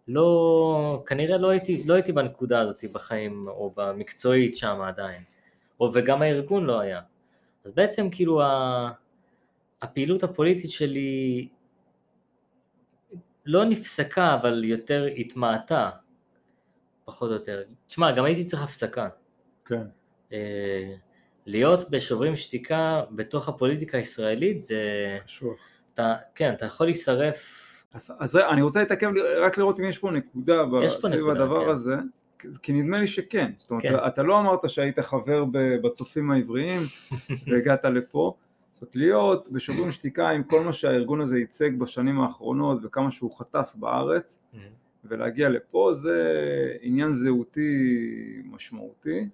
לא, 0.09 1.03
כנראה 1.07 1.39
לא 1.39 1.49
הייתי, 1.49 1.83
לא 1.87 1.95
הייתי 1.95 2.13
בנקודה 2.13 2.61
הזאת 2.61 2.85
בחיים, 2.93 3.49
או 3.49 3.73
במקצועית 3.77 4.57
שם 4.57 4.81
עדיין, 4.81 5.23
או 5.81 5.91
וגם 5.95 6.23
הארגון 6.23 6.65
לא 6.65 6.81
היה. 6.81 7.01
אז 7.65 7.73
בעצם 7.73 8.11
כאילו 8.11 8.43
ה, 8.43 8.91
הפעילות 9.83 10.23
הפוליטית 10.23 10.71
שלי 10.71 11.49
לא 13.47 13.65
נפסקה, 13.65 14.35
אבל 14.35 14.65
יותר 14.65 15.05
התמעטה, 15.17 15.91
פחות 17.05 17.29
או 17.29 17.35
יותר. 17.35 17.63
תשמע, 17.87 18.11
גם 18.11 18.25
הייתי 18.25 18.45
צריך 18.45 18.63
הפסקה. 18.63 19.09
כן, 19.65 19.83
אה, 20.33 20.95
להיות 21.47 21.91
בשוברים 21.91 22.37
שתיקה 22.37 23.03
בתוך 23.11 23.49
הפוליטיקה 23.49 23.99
הישראלית 23.99 24.63
זה, 24.63 24.83
קשוח. 25.25 25.59
אתה, 25.95 26.15
כן, 26.35 26.53
אתה 26.55 26.67
יכול 26.67 26.87
להישרף 26.87 27.67
אז, 27.93 28.13
אז 28.19 28.37
אני 28.37 28.63
רוצה 28.63 28.81
להתעכב 28.81 29.11
רק 29.41 29.59
לראות 29.59 29.81
אם 29.81 29.85
יש 29.85 29.99
פה 29.99 30.11
נקודה 30.11 30.63
יש 30.85 30.95
פה 30.95 31.09
סביב 31.09 31.21
נקודה, 31.21 31.43
הדבר 31.43 31.65
כן. 31.65 31.71
הזה, 31.71 31.95
כי- 32.63 32.73
נדמה 32.73 32.99
לי 33.01 33.07
שכן. 33.07 33.53
זאת 33.57 33.71
אומרת, 33.71 33.83
כן. 33.85 33.95
אתה 34.07 34.23
לא 34.23 34.41
אמרת 34.41 34.71
שהיית 34.71 34.99
חבר 35.01 35.45
בצופים 35.83 36.31
העבריים 36.31 36.81
והגעת 37.47 37.85
לפה. 37.85 38.35
זאת 38.73 38.83
אומרת, 38.83 38.97
להיות 38.97 39.49
בשוברים 39.53 39.91
שתיקה 39.93 40.29
עם 40.29 40.43
כל 40.43 40.61
מה 40.61 40.73
שהארגון 40.73 41.21
הזה 41.21 41.39
ייצג 41.39 41.71
בשנים 41.79 42.21
האחרונות 42.21 42.79
וכמה 42.83 43.11
שהוא 43.11 43.39
חטף 43.39 43.73
בארץ, 43.75 44.43
ולהגיע 45.05 45.49
לפה 45.49 45.91
זה 45.93 46.23
עניין 46.81 47.13
זהותי 47.13 48.03
משמעותי. 48.45 49.29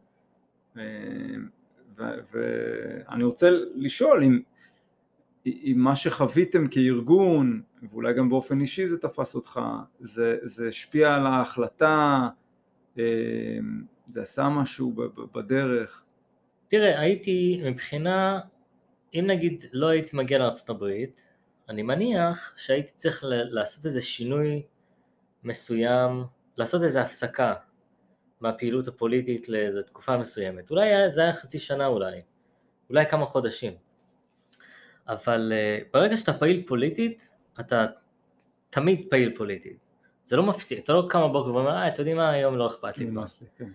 ואני 1.97 3.25
רוצה 3.25 3.51
לשאול 3.75 4.25
אם, 4.25 4.41
אם 5.47 5.75
מה 5.77 5.97
שחוויתם 5.97 6.67
כארגון, 6.67 7.63
ואולי 7.91 8.15
גם 8.15 8.29
באופן 8.29 8.61
אישי 8.61 8.87
זה 8.87 8.99
תפס 8.99 9.35
אותך, 9.35 9.61
זה, 10.01 10.39
זה 10.43 10.69
השפיע 10.69 11.15
על 11.15 11.27
ההחלטה, 11.27 12.29
אה, 12.99 13.05
זה 14.09 14.23
עשה 14.23 14.49
משהו 14.49 14.93
בדרך. 15.35 16.03
תראה, 16.69 17.01
הייתי 17.01 17.63
מבחינה, 17.65 18.41
אם 19.15 19.25
נגיד 19.27 19.65
לא 19.73 19.87
הייתי 19.87 20.17
מגיע 20.17 20.39
הברית, 20.71 21.27
אני 21.69 21.83
מניח 21.83 22.53
שהייתי 22.57 22.93
צריך 22.97 23.25
לעשות 23.27 23.87
איזה 23.87 24.01
שינוי 24.01 24.63
מסוים, 25.45 26.25
לעשות 26.57 26.83
איזה 26.83 27.03
הפסקה 27.03 27.55
מהפעילות 28.41 28.89
הפוליטית 28.89 29.49
לאיזו 29.49 29.83
תקופה 29.83 30.17
מסוימת. 30.17 30.71
אולי 30.71 31.11
זה 31.11 31.23
היה 31.23 31.33
חצי 31.33 31.59
שנה 31.59 31.87
אולי, 31.87 32.21
אולי 32.91 33.07
כמה 33.07 33.27
חודשים. 33.27 33.73
אבל 35.09 35.53
uh, 35.53 35.85
ברגע 35.93 36.17
שאתה 36.17 36.33
פעיל 36.33 36.63
פוליטית, 36.67 37.31
אתה 37.61 37.87
תמיד 38.71 39.07
פעיל 39.11 39.37
פוליטית. 39.37 39.77
זה 40.25 40.37
לא 40.37 40.43
מפסיק, 40.43 40.85
אתה 40.85 40.93
לא 40.93 41.07
קם 41.09 41.21
בבוקר 41.29 41.55
ואומר, 41.55 41.71
אה, 41.71 41.89
אתם 41.89 42.01
יודעים 42.01 42.17
מה, 42.17 42.31
היום 42.31 42.57
לא 42.57 42.67
אכפת 42.67 42.99
לי. 42.99 43.05
כבר." 43.05 43.13
נמאס 43.13 43.41
לי, 43.41 43.47
כן. 43.57 43.69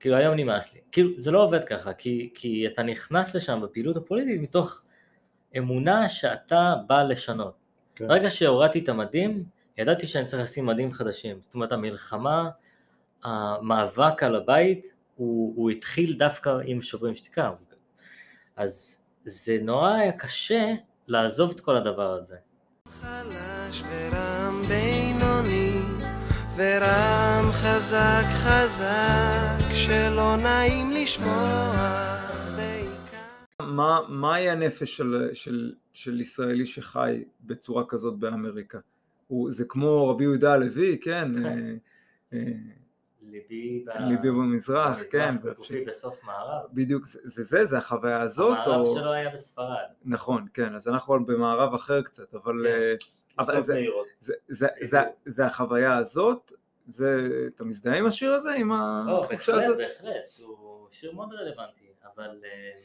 כאילו 0.00 0.16
היום 0.16 0.34
נמאס 0.34 0.74
לי. 0.74 0.80
כאילו 0.92 1.10
זה 1.16 1.30
לא 1.30 1.42
עובד 1.42 1.64
ככה, 1.64 1.92
כי, 1.92 2.30
כי 2.34 2.66
אתה 2.66 2.82
נכנס 2.82 3.34
לשם 3.34 3.60
בפעילות 3.62 3.96
הפוליטית 3.96 4.40
מתוך 4.40 4.82
אמונה 5.56 6.08
שאתה 6.08 6.74
בא 6.86 7.02
לשנות. 7.02 7.54
כן. 7.94 8.08
ברגע 8.08 8.30
שהורדתי 8.30 8.78
את 8.78 8.88
המדים, 8.88 9.44
ידעתי 9.78 10.06
שאני 10.06 10.26
צריך 10.26 10.42
לשים 10.42 10.66
מדים 10.66 10.92
חדשים. 10.92 11.38
זאת 11.42 11.54
אומרת 11.54 11.72
המלחמה, 11.72 12.50
המאבק 13.24 14.22
על 14.22 14.36
הבית, 14.36 14.92
הוא, 15.14 15.52
הוא 15.56 15.70
התחיל 15.70 16.14
דווקא 16.18 16.58
עם 16.64 16.82
שוברים 16.82 17.14
שתיקה. 17.14 17.50
אז 18.56 19.02
זה 19.24 19.58
נורא 19.62 19.92
היה 19.92 20.12
קשה 20.12 20.74
לעזוב 21.08 21.50
את 21.50 21.60
כל 21.60 21.76
הדבר 21.76 22.12
הזה. 22.12 22.36
חלש 23.00 23.82
ורם 23.90 24.62
בינוני 24.68 25.80
ורם 26.56 27.50
חזק 27.52 28.24
חזק 28.32 29.74
שלא 29.74 30.36
נעים 30.36 30.90
לשמוע 30.90 31.76
בעיקר 32.56 33.64
מה, 33.66 34.00
מהי 34.08 34.50
הנפש 34.50 34.96
של, 34.96 35.30
של, 35.32 35.72
של 35.92 36.20
ישראלי 36.20 36.66
שחי 36.66 37.24
בצורה 37.40 37.84
כזאת 37.88 38.18
באמריקה? 38.18 38.78
הוא, 39.26 39.50
זה 39.50 39.64
כמו 39.68 40.08
רבי 40.08 40.24
יהודה 40.24 40.52
הלוי, 40.52 40.98
כן? 41.02 41.46
אה, 41.46 41.74
אה, 42.32 42.38
ליבי, 43.22 43.84
במזרח, 44.30 44.98
כן. 45.10 45.30
וגופי 45.42 45.84
בסוף 45.84 46.24
מערב. 46.24 46.62
בדיוק, 46.72 47.06
זה 47.06 47.42
זה, 47.42 47.64
זה, 47.64 47.78
החוויה 47.78 48.20
הזאת, 48.22 48.58
המערב 48.66 48.80
או... 48.84 48.94
שלו 48.96 49.12
היה 49.12 49.30
בספרד. 49.30 49.76
נכון, 50.04 50.46
כן, 50.54 50.74
אז 50.74 50.88
אנחנו 50.88 51.26
במערב 51.26 51.74
אחר 51.74 52.02
קצת, 52.02 52.34
אבל... 52.34 52.54
כן. 52.64 52.66
אה, 52.66 52.94
אבל 53.38 53.60
זה- 53.60 53.74
מאירות. 53.74 54.06
זה, 54.20 54.34
זה, 54.48 54.66
זה, 54.82 54.98
זה 55.26 55.46
החוויה 55.46 55.96
הזאת, 55.96 56.52
זה, 56.88 57.28
אתה 57.56 57.64
מזדהה 57.64 57.98
עם 57.98 58.06
השיר 58.06 58.32
הזה? 58.32 58.52
עם 58.52 58.72
לא, 58.72 59.24
התחושה 59.24 59.52
בהחלט, 59.52 59.64
הזאת? 59.64 59.76
בהחלט, 59.78 60.38
הוא 60.38 60.88
שיר 60.90 61.12
מאוד 61.12 61.32
רלוונטי, 61.32 61.86
אבל 62.14 62.40
אה, 62.44 62.80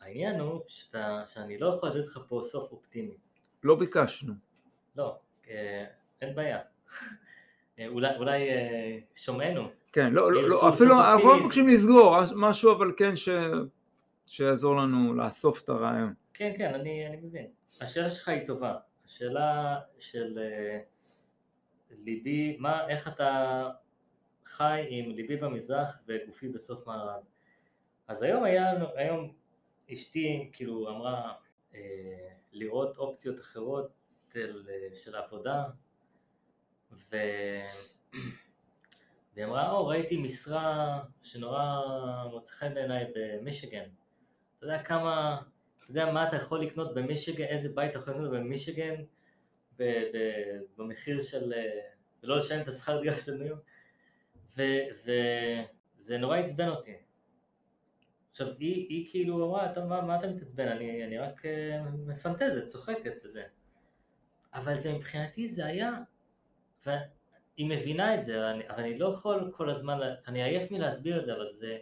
העניין 0.00 0.40
הוא 0.40 0.60
שאתה, 0.66 1.22
שאני 1.26 1.58
לא 1.58 1.66
יכול 1.66 1.88
לתת 1.88 2.06
לך 2.06 2.18
פה 2.28 2.40
סוף 2.44 2.72
אופטימי. 2.72 3.16
לא 3.64 3.74
ביקשנו. 3.74 4.34
לא, 4.96 5.18
אה, 5.48 5.84
אין 6.20 6.34
בעיה. 6.34 6.58
אה, 7.78 7.86
אולי, 7.86 8.16
אולי 8.16 8.50
אה, 8.50 8.98
שומענו, 9.14 9.68
כן, 9.92 10.12
לא, 10.12 10.32
לא, 10.32 10.40
ירצו 10.40 10.66
לא 10.66 10.68
אפילו 10.68 11.00
אנחנו 11.00 11.28
לא. 11.28 11.40
מבקשים 11.40 11.68
לסגור, 11.68 12.16
משהו 12.36 12.72
אבל 12.72 12.92
כן 12.96 13.16
ש... 13.16 13.28
שיעזור 14.26 14.76
לנו 14.76 15.14
לאסוף 15.14 15.62
את 15.62 15.68
הרעיון. 15.68 16.14
כן, 16.34 16.52
כן, 16.58 16.74
אני, 16.74 17.06
אני 17.06 17.16
מבין. 17.16 17.46
השאלה 17.80 18.10
שלך 18.10 18.28
היא 18.28 18.46
טובה. 18.46 18.74
השאלה 19.04 19.80
של 19.98 20.38
אה, 20.38 20.80
ליבי, 21.90 22.56
מה, 22.58 22.88
איך 22.88 23.08
אתה 23.08 23.68
חי 24.44 24.86
עם 24.88 25.10
ליבי 25.10 25.36
במזרח 25.36 25.98
וגופי 26.08 26.48
בסוף 26.48 26.86
מערב. 26.86 27.22
אז 28.08 28.22
היום 28.22 28.44
היה, 28.44 28.72
היום 28.94 29.32
אשתי 29.92 30.50
כאילו 30.52 30.88
אמרה 30.88 31.32
אה, 31.74 31.80
לראות 32.52 32.96
אופציות 32.96 33.40
אחרות 33.40 33.92
של, 34.32 34.68
אה, 34.68 34.96
של 34.96 35.16
עבודה, 35.16 35.64
ו... 36.92 37.16
והיא 39.34 39.46
אמרה, 39.46 39.70
או, 39.70 39.86
ראיתי 39.86 40.16
משרה 40.16 41.00
שנורא 41.22 41.82
מוצא 42.30 42.54
חן 42.54 42.74
בעיניי 42.74 43.04
במישיגן. 43.14 43.84
אתה 44.58 44.66
יודע 44.66 44.82
כמה, 44.82 45.42
אתה 45.78 45.90
יודע 45.90 46.12
מה 46.12 46.28
אתה 46.28 46.36
יכול 46.36 46.64
לקנות 46.64 46.94
במישיגן, 46.94 47.44
איזה 47.44 47.68
בית 47.74 47.90
אתה 47.90 47.98
יכול 47.98 48.12
לקנות 48.12 48.30
במישיגן 48.30 48.94
ב- 49.78 50.02
ב- 50.14 50.60
במחיר 50.76 51.20
של, 51.20 51.52
אה, 51.52 51.80
ולא 52.22 52.38
לשלם 52.38 52.60
את 52.60 52.68
השכר 52.68 53.00
דירה 53.00 53.18
של 53.18 53.34
ניו? 53.34 53.56
וזה 54.56 56.18
נורא 56.18 56.36
עצבן 56.36 56.68
אותי. 56.68 56.94
עכשיו, 58.30 58.46
היא, 58.58 58.86
היא 58.88 59.10
כאילו 59.10 59.48
אמרה, 59.48 59.72
אתה, 59.72 59.84
מה, 59.84 60.00
מה 60.02 60.18
אתה 60.18 60.26
מתעצבן? 60.26 60.68
אני, 60.68 61.04
אני 61.04 61.18
רק 61.18 61.46
אה, 61.46 61.82
מפנטזת, 62.06 62.66
צוחקת 62.66 63.12
וזה. 63.24 63.42
אבל 64.54 64.78
זה 64.78 64.92
מבחינתי 64.92 65.48
זה 65.48 65.66
היה, 65.66 65.90
והיא 66.86 67.68
מבינה 67.68 68.14
את 68.14 68.24
זה, 68.24 68.50
אני, 68.50 68.68
אבל 68.68 68.80
אני 68.80 68.98
לא 68.98 69.06
יכול 69.08 69.50
כל 69.52 69.70
הזמן, 69.70 69.98
אני 70.28 70.42
עייף 70.42 70.70
מלהסביר 70.70 71.20
את 71.20 71.24
זה, 71.24 71.32
אבל 71.32 71.52
זה, 71.52 71.78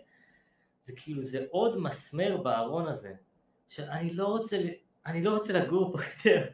זה 0.82 0.92
כאילו, 0.96 1.22
זה 1.22 1.46
עוד 1.50 1.78
מסמר 1.78 2.36
בארון 2.36 2.88
הזה, 2.88 3.12
שאני 3.68 4.14
לא 4.14 4.26
רוצה, 4.26 4.58
אני 5.06 5.22
לא 5.22 5.36
רוצה 5.36 5.52
לגור 5.52 5.92
פה 5.92 5.98
יותר, 6.04 6.46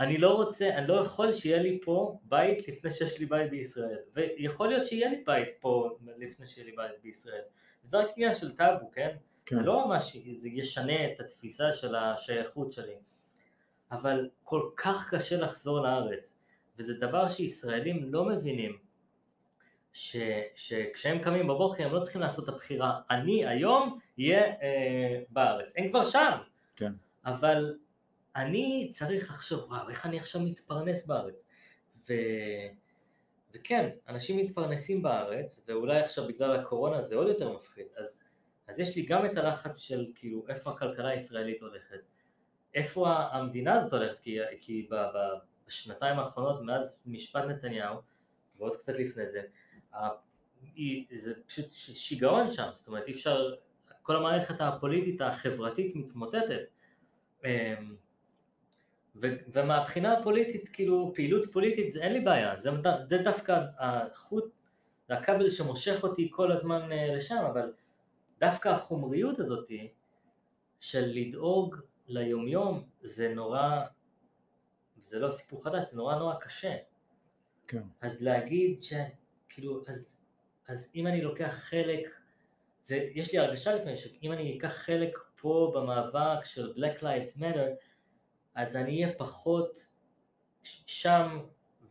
אני 0.00 0.18
לא 0.18 0.34
רוצה, 0.34 0.68
אני 0.68 0.86
לא 0.86 0.94
יכול 0.94 1.32
שיהיה 1.32 1.62
לי 1.62 1.80
פה 1.84 2.18
בית 2.24 2.68
לפני 2.68 2.92
שיש 2.92 3.18
לי 3.18 3.26
בית 3.26 3.50
בישראל, 3.50 3.98
ויכול 4.14 4.68
להיות 4.68 4.86
שיהיה 4.86 5.08
לי 5.08 5.22
בית 5.26 5.48
פה 5.60 5.98
לפני 6.18 6.46
שיהיה 6.46 6.66
לי 6.66 6.76
בית 6.76 7.02
בישראל, 7.02 7.42
זה 7.82 7.98
רק 7.98 8.08
עניין 8.16 8.34
של 8.34 8.56
טאבו, 8.56 8.90
כן? 8.92 9.16
כן. 9.46 9.56
זה 9.56 9.62
לא 9.62 9.86
ממש, 9.86 10.16
זה 10.36 10.48
ישנה 10.48 11.12
את 11.12 11.20
התפיסה 11.20 11.72
של 11.72 11.94
השייכות 11.94 12.72
שלי, 12.72 12.94
אבל 13.92 14.30
כל 14.42 14.70
כך 14.76 15.14
קשה 15.14 15.36
לחזור 15.36 15.80
לארץ, 15.80 16.37
וזה 16.78 16.94
דבר 16.94 17.28
שישראלים 17.28 18.12
לא 18.12 18.24
מבינים, 18.24 18.78
ש, 19.92 20.16
שכשהם 20.54 21.18
קמים 21.18 21.46
בבוקר 21.46 21.86
הם 21.86 21.94
לא 21.94 22.00
צריכים 22.00 22.20
לעשות 22.20 22.44
את 22.48 22.54
הבחירה, 22.54 23.00
אני 23.10 23.46
היום 23.46 23.98
אהיה 24.18 24.44
אה, 24.44 25.22
בארץ, 25.30 25.72
הם 25.76 25.88
כבר 25.88 26.04
שם, 26.04 26.38
כן. 26.76 26.92
אבל 27.24 27.78
אני 28.36 28.88
צריך 28.90 29.30
לחשוב, 29.30 29.64
וואו, 29.70 29.88
איך 29.88 30.06
אני 30.06 30.18
עכשיו 30.18 30.40
מתפרנס 30.40 31.06
בארץ, 31.06 31.48
ו... 32.08 32.12
וכן, 33.54 33.88
אנשים 34.08 34.36
מתפרנסים 34.36 35.02
בארץ, 35.02 35.64
ואולי 35.68 36.00
עכשיו 36.00 36.28
בגלל 36.28 36.56
הקורונה 36.56 37.00
זה 37.00 37.16
עוד 37.16 37.28
יותר 37.28 37.52
מפחיד, 37.52 37.86
אז, 37.96 38.22
אז 38.68 38.78
יש 38.78 38.96
לי 38.96 39.02
גם 39.02 39.26
את 39.26 39.38
הלחץ 39.38 39.78
של 39.78 40.06
כאילו 40.14 40.44
איפה 40.48 40.70
הכלכלה 40.70 41.08
הישראלית 41.08 41.62
הולכת, 41.62 42.00
איפה 42.74 43.08
המדינה 43.08 43.74
הזאת 43.74 43.92
הולכת, 43.92 44.20
כי, 44.20 44.38
כי 44.60 44.88
ב, 44.90 44.94
ב, 44.94 45.18
בשנתיים 45.68 46.18
האחרונות 46.18 46.62
מאז 46.62 47.00
משפט 47.06 47.44
נתניהו, 47.44 47.96
ועוד 48.58 48.76
קצת 48.76 48.92
לפני 48.92 49.26
זה, 49.26 49.42
זה 51.14 51.34
פשוט 51.46 51.66
שיגעון 51.72 52.50
שם, 52.50 52.68
זאת 52.74 52.88
אומרת 52.88 53.06
אי 53.06 53.12
אפשר, 53.12 53.54
כל 54.02 54.16
המערכת 54.16 54.60
הפוליטית 54.60 55.20
החברתית 55.20 55.96
מתמוטטת, 55.96 56.62
אמ, 57.44 57.96
ו- 59.22 59.36
ומהבחינה 59.52 60.18
הפוליטית, 60.18 60.68
כאילו 60.72 61.12
פעילות 61.14 61.52
פוליטית 61.52 61.92
זה 61.92 62.00
אין 62.02 62.12
לי 62.12 62.20
בעיה, 62.20 62.56
זה, 62.56 62.70
זה 63.08 63.18
דווקא 63.18 63.60
החוט, 63.78 64.44
זה 65.08 65.14
הכבל 65.14 65.50
שמושך 65.50 66.02
אותי 66.02 66.28
כל 66.32 66.52
הזמן 66.52 66.92
אה, 66.92 67.16
לשם, 67.16 67.44
אבל 67.52 67.72
דווקא 68.40 68.68
החומריות 68.68 69.38
הזאתי 69.38 69.88
של 70.80 71.04
לדאוג 71.14 71.76
ליומיום 72.08 72.84
זה 73.02 73.34
נורא, 73.34 73.80
זה 75.08 75.18
לא 75.18 75.30
סיפור 75.30 75.64
חדש, 75.64 75.84
זה 75.90 75.96
נורא 75.96 76.16
נורא 76.16 76.34
קשה. 76.34 76.76
כן. 77.68 77.82
אז 78.00 78.22
להגיד 78.22 78.82
ש... 78.82 78.92
כאילו, 79.48 79.82
אז, 79.88 80.16
אז 80.68 80.90
אם 80.94 81.06
אני 81.06 81.22
לוקח 81.22 81.54
חלק, 81.54 82.08
זה, 82.84 83.08
יש 83.14 83.32
לי 83.32 83.38
הרגשה 83.38 83.74
לפעמים 83.74 83.96
שאם 83.96 84.32
אני 84.32 84.58
אקח 84.58 84.68
חלק 84.68 85.18
פה 85.40 85.72
במאבק 85.74 86.44
של 86.44 86.72
Black 86.76 87.00
Lives 87.00 87.38
Matter, 87.38 87.68
אז 88.54 88.76
אני 88.76 89.04
אהיה 89.04 89.14
פחות 89.18 89.86
שם 90.62 91.40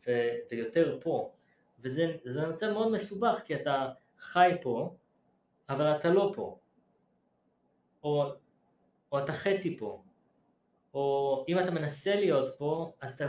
ו, 0.08 0.12
ויותר 0.52 0.98
פה. 1.02 1.34
וזה 1.80 2.16
זה 2.26 2.48
מצב 2.48 2.72
מאוד 2.72 2.92
מסובך, 2.92 3.42
כי 3.46 3.56
אתה 3.56 3.90
חי 4.20 4.52
פה, 4.62 4.96
אבל 5.70 5.96
אתה 5.96 6.10
לא 6.10 6.32
פה. 6.36 6.60
או, 8.04 8.26
או 9.12 9.20
אתה 9.20 9.34
חצי 9.34 9.78
פה. 9.78 10.04
או 10.94 11.46
אם 11.50 11.60
אתה 11.60 11.72
מנסה 11.72 12.16
להיות 12.16 12.56
פה, 12.58 12.94
אז 13.02 13.14
אתה 13.14 13.28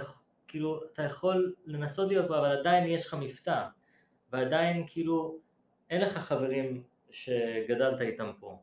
כאילו, 0.49 0.81
אתה 0.93 1.03
יכול 1.03 1.55
לנסות 1.65 2.09
להיות 2.09 2.29
פה, 2.29 2.39
אבל 2.39 2.59
עדיין 2.59 2.87
יש 2.87 3.07
לך 3.07 3.17
מבטא. 3.21 3.65
ועדיין 4.33 4.85
כאילו, 4.87 5.39
אין 5.91 6.01
לך 6.01 6.19
חברים 6.19 6.83
שגדלת 7.11 8.01
איתם 8.01 8.31
פה. 8.41 8.63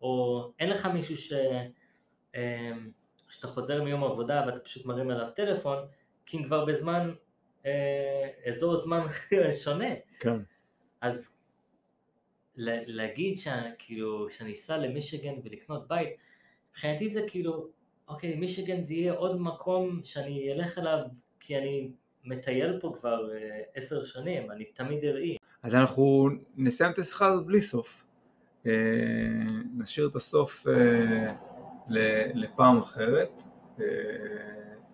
או 0.00 0.44
אין 0.58 0.70
לך 0.70 0.86
מישהו 0.86 1.16
ש... 1.16 1.32
אמ, 2.34 2.90
שאתה 3.28 3.46
חוזר 3.46 3.82
מיום 3.82 4.04
עבודה 4.04 4.44
ואתה 4.46 4.60
פשוט 4.60 4.86
מרים 4.86 5.10
אליו 5.10 5.28
טלפון, 5.36 5.78
כי 6.26 6.44
כבר 6.44 6.64
בזמן, 6.64 7.14
אה, 7.66 8.28
אזור 8.46 8.76
זמן 8.76 9.06
שונה. 9.64 9.94
כן. 10.20 10.38
אז 11.00 11.36
להגיד 12.56 13.38
שאני, 13.38 13.70
כאילו, 13.78 14.30
שאני 14.30 14.52
אסע 14.52 14.78
למישיגן 14.78 15.34
ולקנות 15.44 15.88
בית, 15.88 16.08
מבחינתי 16.70 17.08
זה 17.08 17.20
כאילו, 17.28 17.68
אוקיי, 18.08 18.36
מישיגן 18.36 18.80
זה 18.80 18.94
יהיה 18.94 19.12
עוד 19.12 19.40
מקום 19.40 20.00
שאני 20.04 20.52
אלך 20.52 20.78
אליו 20.78 20.98
כי 21.40 21.58
אני 21.58 21.90
מטייל 22.24 22.78
פה 22.80 22.94
כבר 23.00 23.32
אה, 23.32 23.60
עשר 23.74 24.04
שנים, 24.04 24.50
אני 24.50 24.64
תמיד 24.64 25.04
אראי. 25.04 25.36
אז 25.62 25.74
אנחנו 25.74 26.28
נסיים 26.56 26.92
את 26.92 26.98
השיחה 26.98 27.26
הזאת 27.26 27.46
בלי 27.46 27.60
סוף. 27.60 28.06
אה, 28.66 28.72
נשאיר 29.76 30.08
את 30.08 30.16
הסוף 30.16 30.66
אה, 30.68 31.26
לפעם 32.34 32.78
אחרת, 32.78 33.42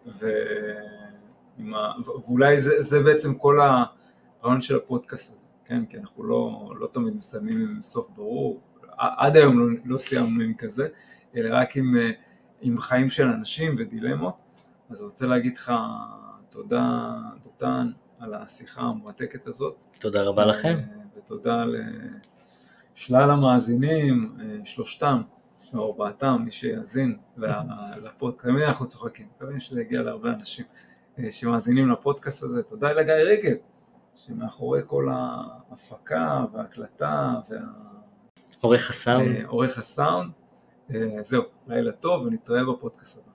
ועם 0.06 1.74
ה- 1.74 1.92
ו- 2.06 2.26
ואולי 2.26 2.60
זה, 2.60 2.82
זה 2.82 3.02
בעצם 3.02 3.34
כל 3.34 3.58
הרעיון 3.60 4.60
של 4.60 4.76
הפודקאסט 4.76 5.32
הזה, 5.34 5.46
כן? 5.64 5.86
כי 5.86 5.96
אנחנו 5.98 6.24
לא, 6.24 6.72
לא 6.80 6.86
תמיד 6.86 7.16
מסיימים 7.16 7.60
עם 7.60 7.82
סוף 7.82 8.10
ברור, 8.16 8.60
עד 8.98 9.36
היום 9.36 9.58
לא, 9.60 9.66
לא 9.84 9.98
סיימנו 9.98 10.44
עם 10.44 10.54
כזה, 10.54 10.88
אלא 11.36 11.56
רק 11.56 11.76
עם, 11.76 11.94
עם 12.62 12.80
חיים 12.80 13.10
של 13.10 13.28
אנשים 13.28 13.74
ודילמות. 13.78 14.34
אז 14.90 15.00
אני 15.00 15.04
רוצה 15.04 15.26
להגיד 15.26 15.56
לך 15.56 15.72
תודה, 16.50 17.14
דותן, 17.42 17.90
על 18.20 18.34
השיחה 18.34 18.80
המרתקת 18.80 19.46
הזאת. 19.46 19.84
תודה 20.00 20.22
רבה 20.22 20.46
לכם. 20.46 20.78
אה, 20.78 21.02
ותודה 21.16 21.64
לשלל 22.94 23.30
המאזינים, 23.30 24.36
אה, 24.40 24.64
שלושתם, 24.64 25.22
או 25.74 25.86
ארבעתם, 25.86 26.42
מי 26.44 26.50
שיאזין 26.50 27.16
לפודקאסט, 27.96 28.46
תמיד 28.46 28.62
אנחנו 28.62 28.86
צוחקים, 28.86 29.26
מקווים 29.36 29.60
שזה 29.60 29.80
יגיע 29.80 30.02
להרבה 30.02 30.30
אנשים 30.30 30.64
אה, 31.18 31.30
שמאזינים 31.30 31.90
לפודקאסט 31.90 32.42
הזה, 32.42 32.62
תודה 32.62 32.92
לגיא 32.92 33.14
רגב, 33.14 33.56
שמאחורי 34.14 34.80
כל 34.86 35.08
ההפקה 35.12 36.44
וההקלטה 36.52 37.32
וה... 37.50 37.58
עורך 38.60 38.90
הסאונד. 38.90 39.44
עורך 39.46 39.78
הסאונד. 39.78 40.32
אה, 40.90 41.22
זהו, 41.22 41.42
לילה 41.68 41.92
טוב 41.92 42.26
ונתראה 42.26 42.64
בפודקאסט 42.64 43.18
הבא. 43.18 43.32